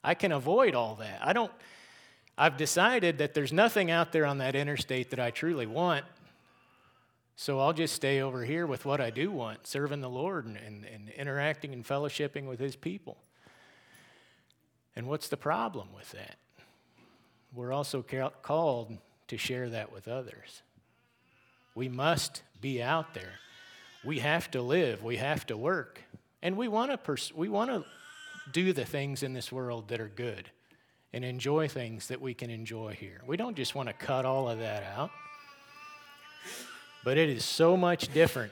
I 0.03 0.13
can 0.13 0.31
avoid 0.31 0.75
all 0.75 0.95
that. 0.95 1.19
I 1.21 1.33
don't, 1.33 1.51
I've 2.37 2.57
decided 2.57 3.17
that 3.19 3.33
there's 3.33 3.51
nothing 3.51 3.91
out 3.91 4.11
there 4.11 4.25
on 4.25 4.37
that 4.39 4.55
interstate 4.55 5.09
that 5.11 5.19
I 5.19 5.31
truly 5.31 5.65
want. 5.65 6.05
So 7.35 7.59
I'll 7.59 7.73
just 7.73 7.95
stay 7.95 8.21
over 8.21 8.43
here 8.45 8.67
with 8.67 8.85
what 8.85 9.01
I 9.01 9.09
do 9.09 9.31
want, 9.31 9.65
serving 9.65 10.01
the 10.01 10.09
Lord 10.09 10.45
and, 10.45 10.57
and, 10.57 10.85
and 10.85 11.09
interacting 11.09 11.73
and 11.73 11.85
fellowshipping 11.85 12.45
with 12.45 12.59
His 12.59 12.75
people. 12.75 13.17
And 14.95 15.07
what's 15.07 15.27
the 15.27 15.37
problem 15.37 15.89
with 15.95 16.11
that? 16.11 16.37
We're 17.53 17.71
also 17.71 18.03
called 18.41 18.97
to 19.27 19.37
share 19.37 19.69
that 19.69 19.91
with 19.91 20.07
others. 20.07 20.61
We 21.75 21.89
must 21.89 22.43
be 22.59 22.81
out 22.81 23.13
there. 23.13 23.33
We 24.03 24.19
have 24.19 24.49
to 24.51 24.61
live, 24.61 25.03
we 25.03 25.17
have 25.17 25.45
to 25.47 25.57
work, 25.57 26.01
and 26.41 26.57
we 26.57 26.67
want 26.67 26.91
to 26.91 26.97
pers- 26.97 27.33
we 27.35 27.49
want 27.49 27.69
to 27.69 27.85
do 28.51 28.73
the 28.73 28.85
things 28.85 29.21
in 29.21 29.33
this 29.33 29.51
world 29.51 29.89
that 29.89 30.01
are 30.01 30.07
good 30.07 30.49
and 31.13 31.23
enjoy 31.23 31.67
things 31.67 32.07
that 32.07 32.19
we 32.19 32.33
can 32.33 32.49
enjoy 32.49 32.93
here. 32.93 33.21
We 33.27 33.37
don't 33.37 33.55
just 33.55 33.75
want 33.75 33.89
to 33.89 33.93
cut 33.93 34.25
all 34.25 34.49
of 34.49 34.59
that 34.59 34.83
out. 34.95 35.11
But 37.03 37.17
it 37.17 37.29
is 37.29 37.43
so 37.43 37.75
much 37.75 38.13
different 38.13 38.51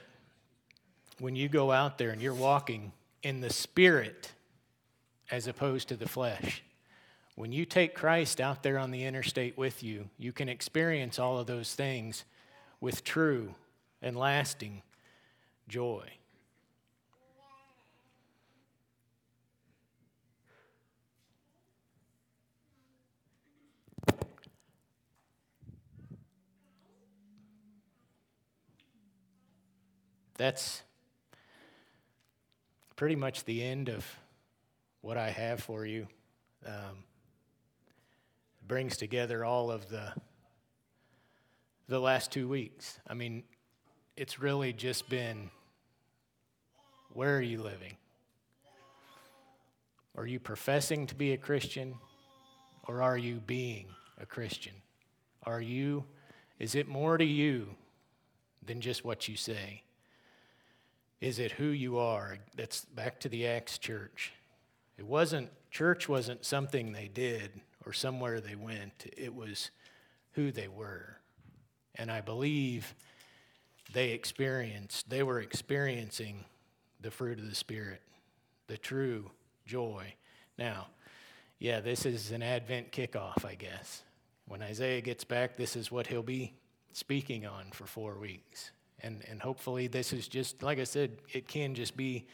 when 1.18 1.36
you 1.36 1.48
go 1.48 1.70
out 1.70 1.98
there 1.98 2.10
and 2.10 2.20
you're 2.20 2.34
walking 2.34 2.92
in 3.22 3.40
the 3.40 3.50
spirit 3.50 4.32
as 5.30 5.46
opposed 5.46 5.88
to 5.88 5.96
the 5.96 6.08
flesh. 6.08 6.62
When 7.40 7.52
you 7.52 7.64
take 7.64 7.94
Christ 7.94 8.38
out 8.38 8.62
there 8.62 8.76
on 8.76 8.90
the 8.90 9.04
interstate 9.04 9.56
with 9.56 9.82
you, 9.82 10.10
you 10.18 10.30
can 10.30 10.50
experience 10.50 11.18
all 11.18 11.38
of 11.38 11.46
those 11.46 11.74
things 11.74 12.26
with 12.82 13.02
true 13.02 13.54
and 14.02 14.14
lasting 14.14 14.82
joy. 15.66 16.06
That's 30.36 30.82
pretty 32.96 33.16
much 33.16 33.46
the 33.46 33.64
end 33.64 33.88
of 33.88 34.04
what 35.00 35.16
I 35.16 35.30
have 35.30 35.60
for 35.60 35.86
you. 35.86 36.06
Um, 36.66 37.04
brings 38.70 38.96
together 38.96 39.44
all 39.44 39.68
of 39.68 39.88
the 39.88 40.12
the 41.88 41.98
last 41.98 42.30
two 42.30 42.46
weeks. 42.46 43.00
I 43.04 43.14
mean, 43.14 43.42
it's 44.16 44.38
really 44.38 44.72
just 44.72 45.08
been 45.08 45.50
where 47.12 47.36
are 47.36 47.42
you 47.42 47.60
living? 47.60 47.96
Are 50.16 50.24
you 50.24 50.38
professing 50.38 51.08
to 51.08 51.16
be 51.16 51.32
a 51.32 51.36
Christian 51.36 51.96
or 52.86 53.02
are 53.02 53.18
you 53.18 53.42
being 53.44 53.86
a 54.20 54.24
Christian? 54.24 54.74
Are 55.42 55.60
you, 55.60 56.04
is 56.60 56.76
it 56.76 56.86
more 56.86 57.18
to 57.18 57.24
you 57.24 57.74
than 58.64 58.80
just 58.80 59.04
what 59.04 59.26
you 59.26 59.34
say? 59.34 59.82
Is 61.20 61.40
it 61.40 61.50
who 61.50 61.64
you 61.64 61.98
are? 61.98 62.38
That's 62.54 62.84
back 62.84 63.18
to 63.18 63.28
the 63.28 63.48
Acts 63.48 63.78
church. 63.78 64.32
It 64.96 65.06
wasn't, 65.06 65.50
church 65.72 66.08
wasn't 66.08 66.44
something 66.44 66.92
they 66.92 67.08
did, 67.08 67.62
or 67.86 67.92
somewhere 67.92 68.40
they 68.40 68.56
went. 68.56 69.12
It 69.16 69.34
was 69.34 69.70
who 70.32 70.52
they 70.52 70.68
were. 70.68 71.16
And 71.94 72.10
I 72.10 72.20
believe 72.20 72.94
they 73.92 74.10
experienced, 74.10 75.10
they 75.10 75.22
were 75.22 75.40
experiencing 75.40 76.44
the 77.00 77.10
fruit 77.10 77.38
of 77.38 77.48
the 77.48 77.54
Spirit, 77.54 78.02
the 78.66 78.78
true 78.78 79.30
joy. 79.66 80.14
Now, 80.58 80.88
yeah, 81.58 81.80
this 81.80 82.06
is 82.06 82.30
an 82.30 82.42
Advent 82.42 82.92
kickoff, 82.92 83.44
I 83.44 83.54
guess. 83.54 84.02
When 84.46 84.62
Isaiah 84.62 85.00
gets 85.00 85.24
back, 85.24 85.56
this 85.56 85.76
is 85.76 85.90
what 85.90 86.06
he'll 86.06 86.22
be 86.22 86.54
speaking 86.92 87.46
on 87.46 87.70
for 87.72 87.86
four 87.86 88.18
weeks. 88.18 88.70
And, 89.02 89.22
and 89.30 89.40
hopefully, 89.40 89.86
this 89.86 90.12
is 90.12 90.28
just, 90.28 90.62
like 90.62 90.78
I 90.78 90.84
said, 90.84 91.18
it 91.32 91.48
can 91.48 91.74
just 91.74 91.96
be 91.96 92.26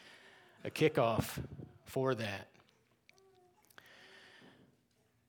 a 0.63 0.69
kickoff 0.69 1.39
for 1.85 2.15
that. 2.15 2.47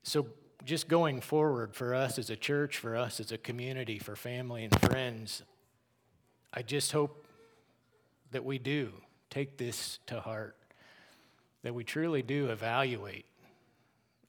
So, 0.09 0.27
just 0.65 0.89
going 0.89 1.21
forward 1.21 1.75
for 1.75 1.95
us 1.95 2.19
as 2.19 2.31
a 2.31 2.37
church, 2.37 2.79
for 2.79 2.97
us 2.97 3.21
as 3.21 3.31
a 3.31 3.37
community, 3.37 3.99
for 3.99 4.17
family 4.17 4.65
and 4.65 4.81
friends, 4.81 5.43
I 6.51 6.63
just 6.63 6.93
hope 6.93 7.27
that 8.31 8.43
we 8.43 8.59
do 8.59 8.91
take 9.29 9.59
this 9.59 9.99
to 10.07 10.21
heart, 10.21 10.57
that 11.63 11.75
we 11.75 11.85
truly 11.85 12.23
do 12.23 12.49
evaluate 12.49 13.27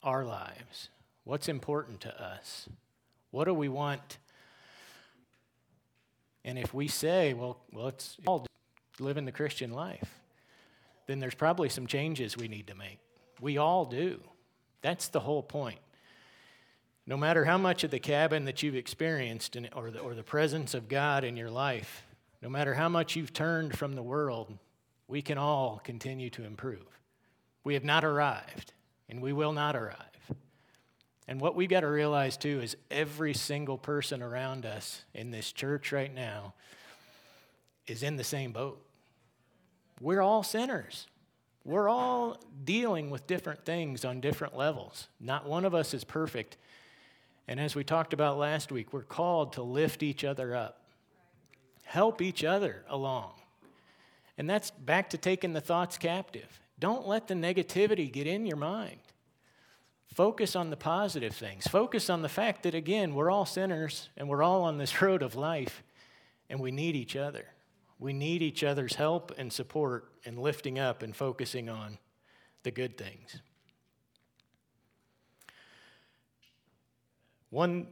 our 0.04 0.26
lives. 0.26 0.90
What's 1.24 1.48
important 1.48 2.02
to 2.02 2.22
us? 2.22 2.68
What 3.32 3.46
do 3.46 3.54
we 3.54 3.70
want? 3.70 4.18
And 6.44 6.60
if 6.60 6.74
we 6.74 6.90
say, 6.90 7.34
well, 7.34 7.58
well, 7.72 7.88
it's 7.88 8.18
all 8.26 8.46
living 9.00 9.24
the 9.24 9.32
Christian 9.32 9.72
life, 9.72 10.20
then 11.08 11.20
there's 11.20 11.36
probably 11.36 11.70
some 11.70 11.88
changes 11.88 12.36
we 12.36 12.50
need 12.50 12.68
to 12.68 12.76
make. 12.76 13.00
We 13.40 13.58
all 13.58 13.86
do. 13.86 14.20
That's 14.82 15.08
the 15.10 15.20
whole 15.20 15.44
point. 15.44 15.80
No 17.06 17.18
matter 17.18 17.46
how 17.46 17.58
much 17.58 17.84
of 17.84 17.92
the 17.92 18.00
cabin 18.00 18.46
that 18.46 18.62
you've 18.62 18.76
experienced 18.76 19.56
in, 19.56 19.68
or, 19.76 19.90
the, 19.92 20.00
or 20.00 20.14
the 20.14 20.24
presence 20.24 20.74
of 20.74 20.88
God 20.88 21.24
in 21.24 21.36
your 21.36 21.50
life, 21.50 22.06
no 22.42 22.50
matter 22.50 22.76
how 22.76 22.88
much 22.88 23.16
you've 23.16 23.34
turned 23.34 23.78
from 23.78 23.94
the 23.94 24.04
world, 24.04 24.58
we 25.08 25.22
can 25.22 25.38
all 25.38 25.82
continue 25.84 26.30
to 26.30 26.44
improve. 26.44 26.86
We 27.64 27.74
have 27.74 27.84
not 27.84 28.06
arrived, 28.06 28.74
and 29.10 29.22
we 29.22 29.34
will 29.34 29.54
not 29.54 29.76
arrive. 29.76 29.96
And 31.28 31.40
what 31.40 31.56
we've 31.56 31.70
got 31.70 31.82
to 31.82 31.88
realize 31.88 32.38
too 32.38 32.60
is 32.62 32.76
every 32.90 33.34
single 33.34 33.78
person 33.78 34.24
around 34.24 34.66
us 34.66 35.04
in 35.14 35.30
this 35.30 35.52
church 35.52 35.92
right 35.92 36.14
now 36.14 36.54
is 37.86 38.02
in 38.02 38.16
the 38.16 38.24
same 38.24 38.52
boat. 38.52 38.84
We're 40.02 40.22
all 40.22 40.42
sinners. 40.42 41.08
We're 41.70 41.88
all 41.88 42.42
dealing 42.64 43.12
with 43.12 43.28
different 43.28 43.64
things 43.64 44.04
on 44.04 44.22
different 44.22 44.58
levels. 44.58 45.08
Not 45.20 45.48
one 45.48 45.66
of 45.66 45.76
us 45.76 45.94
is 45.94 46.04
perfect. 46.04 46.58
And 47.48 47.60
as 47.60 47.76
we 47.76 47.84
talked 47.84 48.12
about 48.12 48.40
last 48.40 48.72
week, 48.72 48.92
we're 48.92 49.04
called 49.04 49.54
to 49.54 49.62
lift 49.62 50.02
each 50.02 50.24
other 50.24 50.56
up, 50.56 50.82
help 51.84 52.24
each 52.24 52.44
other 52.44 52.84
along. 52.90 53.34
And 54.36 54.50
that's 54.50 54.72
back 54.72 55.12
to 55.12 55.20
taking 55.20 55.54
the 55.54 55.62
thoughts 55.62 56.00
captive. 56.00 56.60
Don't 56.80 57.08
let 57.08 57.28
the 57.28 57.36
negativity 57.36 58.12
get 58.12 58.26
in 58.26 58.48
your 58.48 58.58
mind. 58.58 58.98
Focus 60.08 60.56
on 60.56 60.72
the 60.72 60.76
positive 60.76 61.36
things. 61.36 61.68
Focus 61.68 62.10
on 62.10 62.24
the 62.24 62.30
fact 62.30 62.64
that, 62.64 62.74
again, 62.74 63.14
we're 63.14 63.30
all 63.30 63.46
sinners 63.46 64.10
and 64.18 64.28
we're 64.28 64.42
all 64.42 64.64
on 64.64 64.80
this 64.80 65.00
road 65.04 65.22
of 65.22 65.36
life 65.36 65.84
and 66.50 66.60
we 66.60 66.72
need 66.72 66.96
each 66.96 67.16
other. 67.16 67.46
We 68.00 68.14
need 68.14 68.42
each 68.42 68.64
other's 68.64 68.96
help 68.96 69.34
and 69.38 69.52
support 69.52 70.10
in 70.24 70.38
lifting 70.38 70.80
up 70.80 71.04
and 71.04 71.14
focusing 71.14 71.70
on 71.70 71.98
the 72.64 72.72
good 72.72 72.98
things. 72.98 73.42
One 77.50 77.88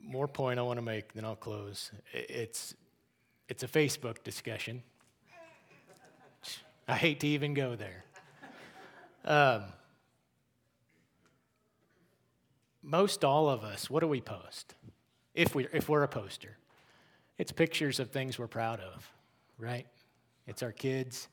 more 0.00 0.28
point 0.28 0.58
I 0.58 0.62
want 0.62 0.78
to 0.78 0.82
make, 0.82 1.12
then 1.12 1.24
I'll 1.24 1.36
close. 1.36 1.90
It's, 2.12 2.74
it's 3.48 3.62
a 3.62 3.68
Facebook 3.68 4.22
discussion. 4.24 4.82
I 6.88 6.96
hate 6.96 7.20
to 7.20 7.26
even 7.26 7.54
go 7.54 7.76
there. 7.76 8.04
Um, 9.24 9.64
most 12.82 13.24
all 13.24 13.48
of 13.48 13.62
us, 13.62 13.90
what 13.90 14.00
do 14.00 14.08
we 14.08 14.20
post? 14.20 14.74
If, 15.34 15.54
we, 15.54 15.66
if 15.72 15.88
we're 15.88 16.02
a 16.02 16.08
poster, 16.08 16.56
it's 17.36 17.52
pictures 17.52 18.00
of 18.00 18.10
things 18.10 18.38
we're 18.38 18.48
proud 18.48 18.80
of, 18.80 19.10
right? 19.60 19.86
It's 20.46 20.62
our 20.62 20.72
kids, 20.72 21.28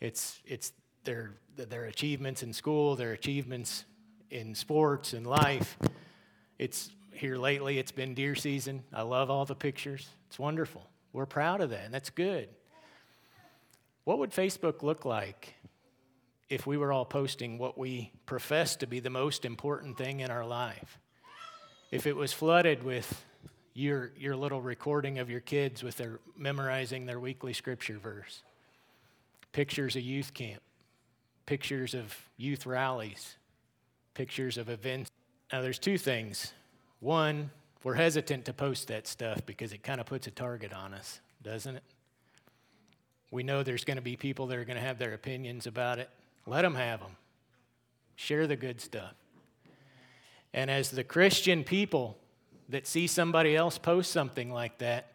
it's, 0.00 0.40
it's 0.44 0.72
their, 1.04 1.34
their 1.56 1.84
achievements 1.84 2.42
in 2.42 2.52
school, 2.52 2.96
their 2.96 3.12
achievements 3.12 3.84
in 4.30 4.54
sports 4.54 5.12
and 5.12 5.26
life. 5.26 5.78
It's 6.58 6.90
here 7.12 7.36
lately, 7.36 7.78
it's 7.78 7.92
been 7.92 8.14
deer 8.14 8.34
season. 8.34 8.82
I 8.92 9.02
love 9.02 9.30
all 9.30 9.44
the 9.44 9.54
pictures. 9.54 10.08
It's 10.28 10.38
wonderful. 10.38 10.88
We're 11.12 11.26
proud 11.26 11.60
of 11.60 11.70
that, 11.70 11.84
and 11.84 11.94
that's 11.94 12.10
good. 12.10 12.48
What 14.04 14.18
would 14.18 14.32
Facebook 14.32 14.82
look 14.82 15.04
like 15.04 15.54
if 16.48 16.66
we 16.66 16.76
were 16.76 16.92
all 16.92 17.04
posting 17.04 17.56
what 17.56 17.78
we 17.78 18.12
profess 18.26 18.76
to 18.76 18.86
be 18.86 19.00
the 19.00 19.10
most 19.10 19.44
important 19.44 19.96
thing 19.96 20.20
in 20.20 20.30
our 20.30 20.44
life? 20.44 20.98
If 21.90 22.06
it 22.06 22.16
was 22.16 22.32
flooded 22.32 22.82
with 22.82 23.24
your, 23.74 24.12
your 24.16 24.36
little 24.36 24.62
recording 24.62 25.18
of 25.18 25.28
your 25.28 25.40
kids 25.40 25.82
with 25.82 25.96
their 25.96 26.20
memorizing 26.36 27.06
their 27.06 27.18
weekly 27.18 27.52
scripture 27.52 27.98
verse, 27.98 28.42
pictures 29.52 29.96
of 29.96 30.02
youth 30.02 30.32
camp, 30.32 30.62
pictures 31.44 31.92
of 31.92 32.16
youth 32.36 32.66
rallies, 32.66 33.36
pictures 34.14 34.56
of 34.56 34.68
events. 34.68 35.10
Now, 35.52 35.60
there's 35.60 35.78
two 35.78 35.98
things. 35.98 36.52
One, 37.00 37.50
we're 37.82 37.94
hesitant 37.94 38.44
to 38.46 38.52
post 38.52 38.88
that 38.88 39.06
stuff 39.06 39.44
because 39.44 39.72
it 39.72 39.82
kind 39.82 40.00
of 40.00 40.06
puts 40.06 40.26
a 40.28 40.30
target 40.30 40.72
on 40.72 40.94
us, 40.94 41.20
doesn't 41.42 41.76
it? 41.76 41.82
We 43.30 43.42
know 43.42 43.64
there's 43.64 43.84
going 43.84 43.96
to 43.96 44.02
be 44.02 44.16
people 44.16 44.46
that 44.46 44.58
are 44.58 44.64
going 44.64 44.78
to 44.78 44.82
have 44.82 44.98
their 44.98 45.12
opinions 45.12 45.66
about 45.66 45.98
it. 45.98 46.08
Let 46.46 46.62
them 46.62 46.76
have 46.76 47.00
them. 47.00 47.16
Share 48.14 48.46
the 48.46 48.54
good 48.54 48.80
stuff. 48.80 49.14
And 50.52 50.70
as 50.70 50.90
the 50.90 51.02
Christian 51.02 51.64
people 51.64 52.16
that 52.68 52.86
see 52.86 53.06
somebody 53.06 53.56
else 53.56 53.78
post 53.78 54.10
something 54.12 54.50
like 54.50 54.78
that, 54.78 55.12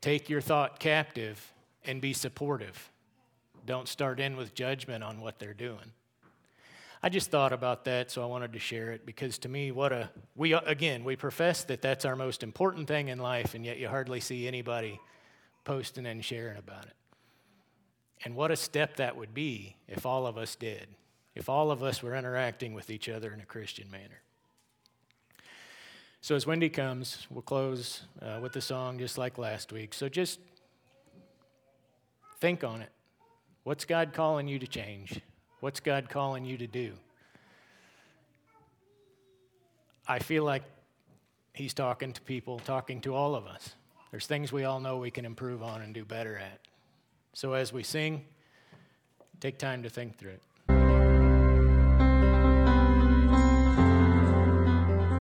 take 0.00 0.28
your 0.28 0.40
thought 0.40 0.78
captive 0.78 1.52
and 1.84 2.00
be 2.00 2.12
supportive. 2.12 2.90
Don't 3.66 3.88
start 3.88 4.20
in 4.20 4.36
with 4.36 4.54
judgment 4.54 5.04
on 5.04 5.20
what 5.20 5.38
they're 5.38 5.54
doing. 5.54 5.92
I 7.02 7.08
just 7.08 7.30
thought 7.30 7.52
about 7.52 7.84
that, 7.86 8.10
so 8.10 8.22
I 8.22 8.26
wanted 8.26 8.52
to 8.52 8.58
share 8.58 8.92
it 8.92 9.06
because 9.06 9.38
to 9.38 9.48
me, 9.48 9.70
what 9.72 9.90
a, 9.90 10.10
we, 10.36 10.52
again, 10.52 11.02
we 11.02 11.16
profess 11.16 11.64
that 11.64 11.80
that's 11.80 12.04
our 12.04 12.14
most 12.14 12.42
important 12.42 12.88
thing 12.88 13.08
in 13.08 13.18
life, 13.18 13.54
and 13.54 13.64
yet 13.64 13.78
you 13.78 13.88
hardly 13.88 14.20
see 14.20 14.46
anybody 14.46 15.00
posting 15.64 16.04
and 16.04 16.22
sharing 16.22 16.58
about 16.58 16.84
it. 16.84 16.94
And 18.22 18.36
what 18.36 18.50
a 18.50 18.56
step 18.56 18.96
that 18.96 19.16
would 19.16 19.32
be 19.32 19.76
if 19.88 20.04
all 20.04 20.26
of 20.26 20.36
us 20.36 20.56
did, 20.56 20.88
if 21.34 21.48
all 21.48 21.70
of 21.70 21.82
us 21.82 22.02
were 22.02 22.14
interacting 22.14 22.74
with 22.74 22.90
each 22.90 23.08
other 23.08 23.32
in 23.32 23.40
a 23.40 23.46
Christian 23.46 23.90
manner. 23.90 24.20
So, 26.22 26.34
as 26.34 26.46
Wendy 26.46 26.68
comes, 26.68 27.26
we'll 27.30 27.42
close 27.42 28.02
uh, 28.20 28.40
with 28.42 28.52
the 28.52 28.60
song 28.60 28.98
just 28.98 29.16
like 29.16 29.38
last 29.38 29.72
week. 29.72 29.94
So, 29.94 30.08
just 30.08 30.38
think 32.40 32.62
on 32.62 32.82
it. 32.82 32.90
What's 33.64 33.86
God 33.86 34.12
calling 34.12 34.46
you 34.46 34.58
to 34.58 34.66
change? 34.66 35.20
What's 35.60 35.80
God 35.80 36.10
calling 36.10 36.44
you 36.44 36.58
to 36.58 36.66
do? 36.66 36.92
I 40.06 40.18
feel 40.18 40.44
like 40.44 40.62
He's 41.54 41.72
talking 41.72 42.12
to 42.12 42.20
people, 42.20 42.58
talking 42.60 43.00
to 43.02 43.14
all 43.14 43.34
of 43.34 43.46
us. 43.46 43.74
There's 44.10 44.26
things 44.26 44.52
we 44.52 44.64
all 44.64 44.80
know 44.80 44.98
we 44.98 45.10
can 45.10 45.24
improve 45.24 45.62
on 45.62 45.82
and 45.82 45.94
do 45.94 46.04
better 46.04 46.36
at. 46.36 46.60
So 47.32 47.52
as 47.52 47.72
we 47.72 47.82
sing, 47.82 48.24
take 49.40 49.56
time 49.56 49.82
to 49.84 49.90
think 49.90 50.18
through 50.18 50.32
it. 50.32 50.42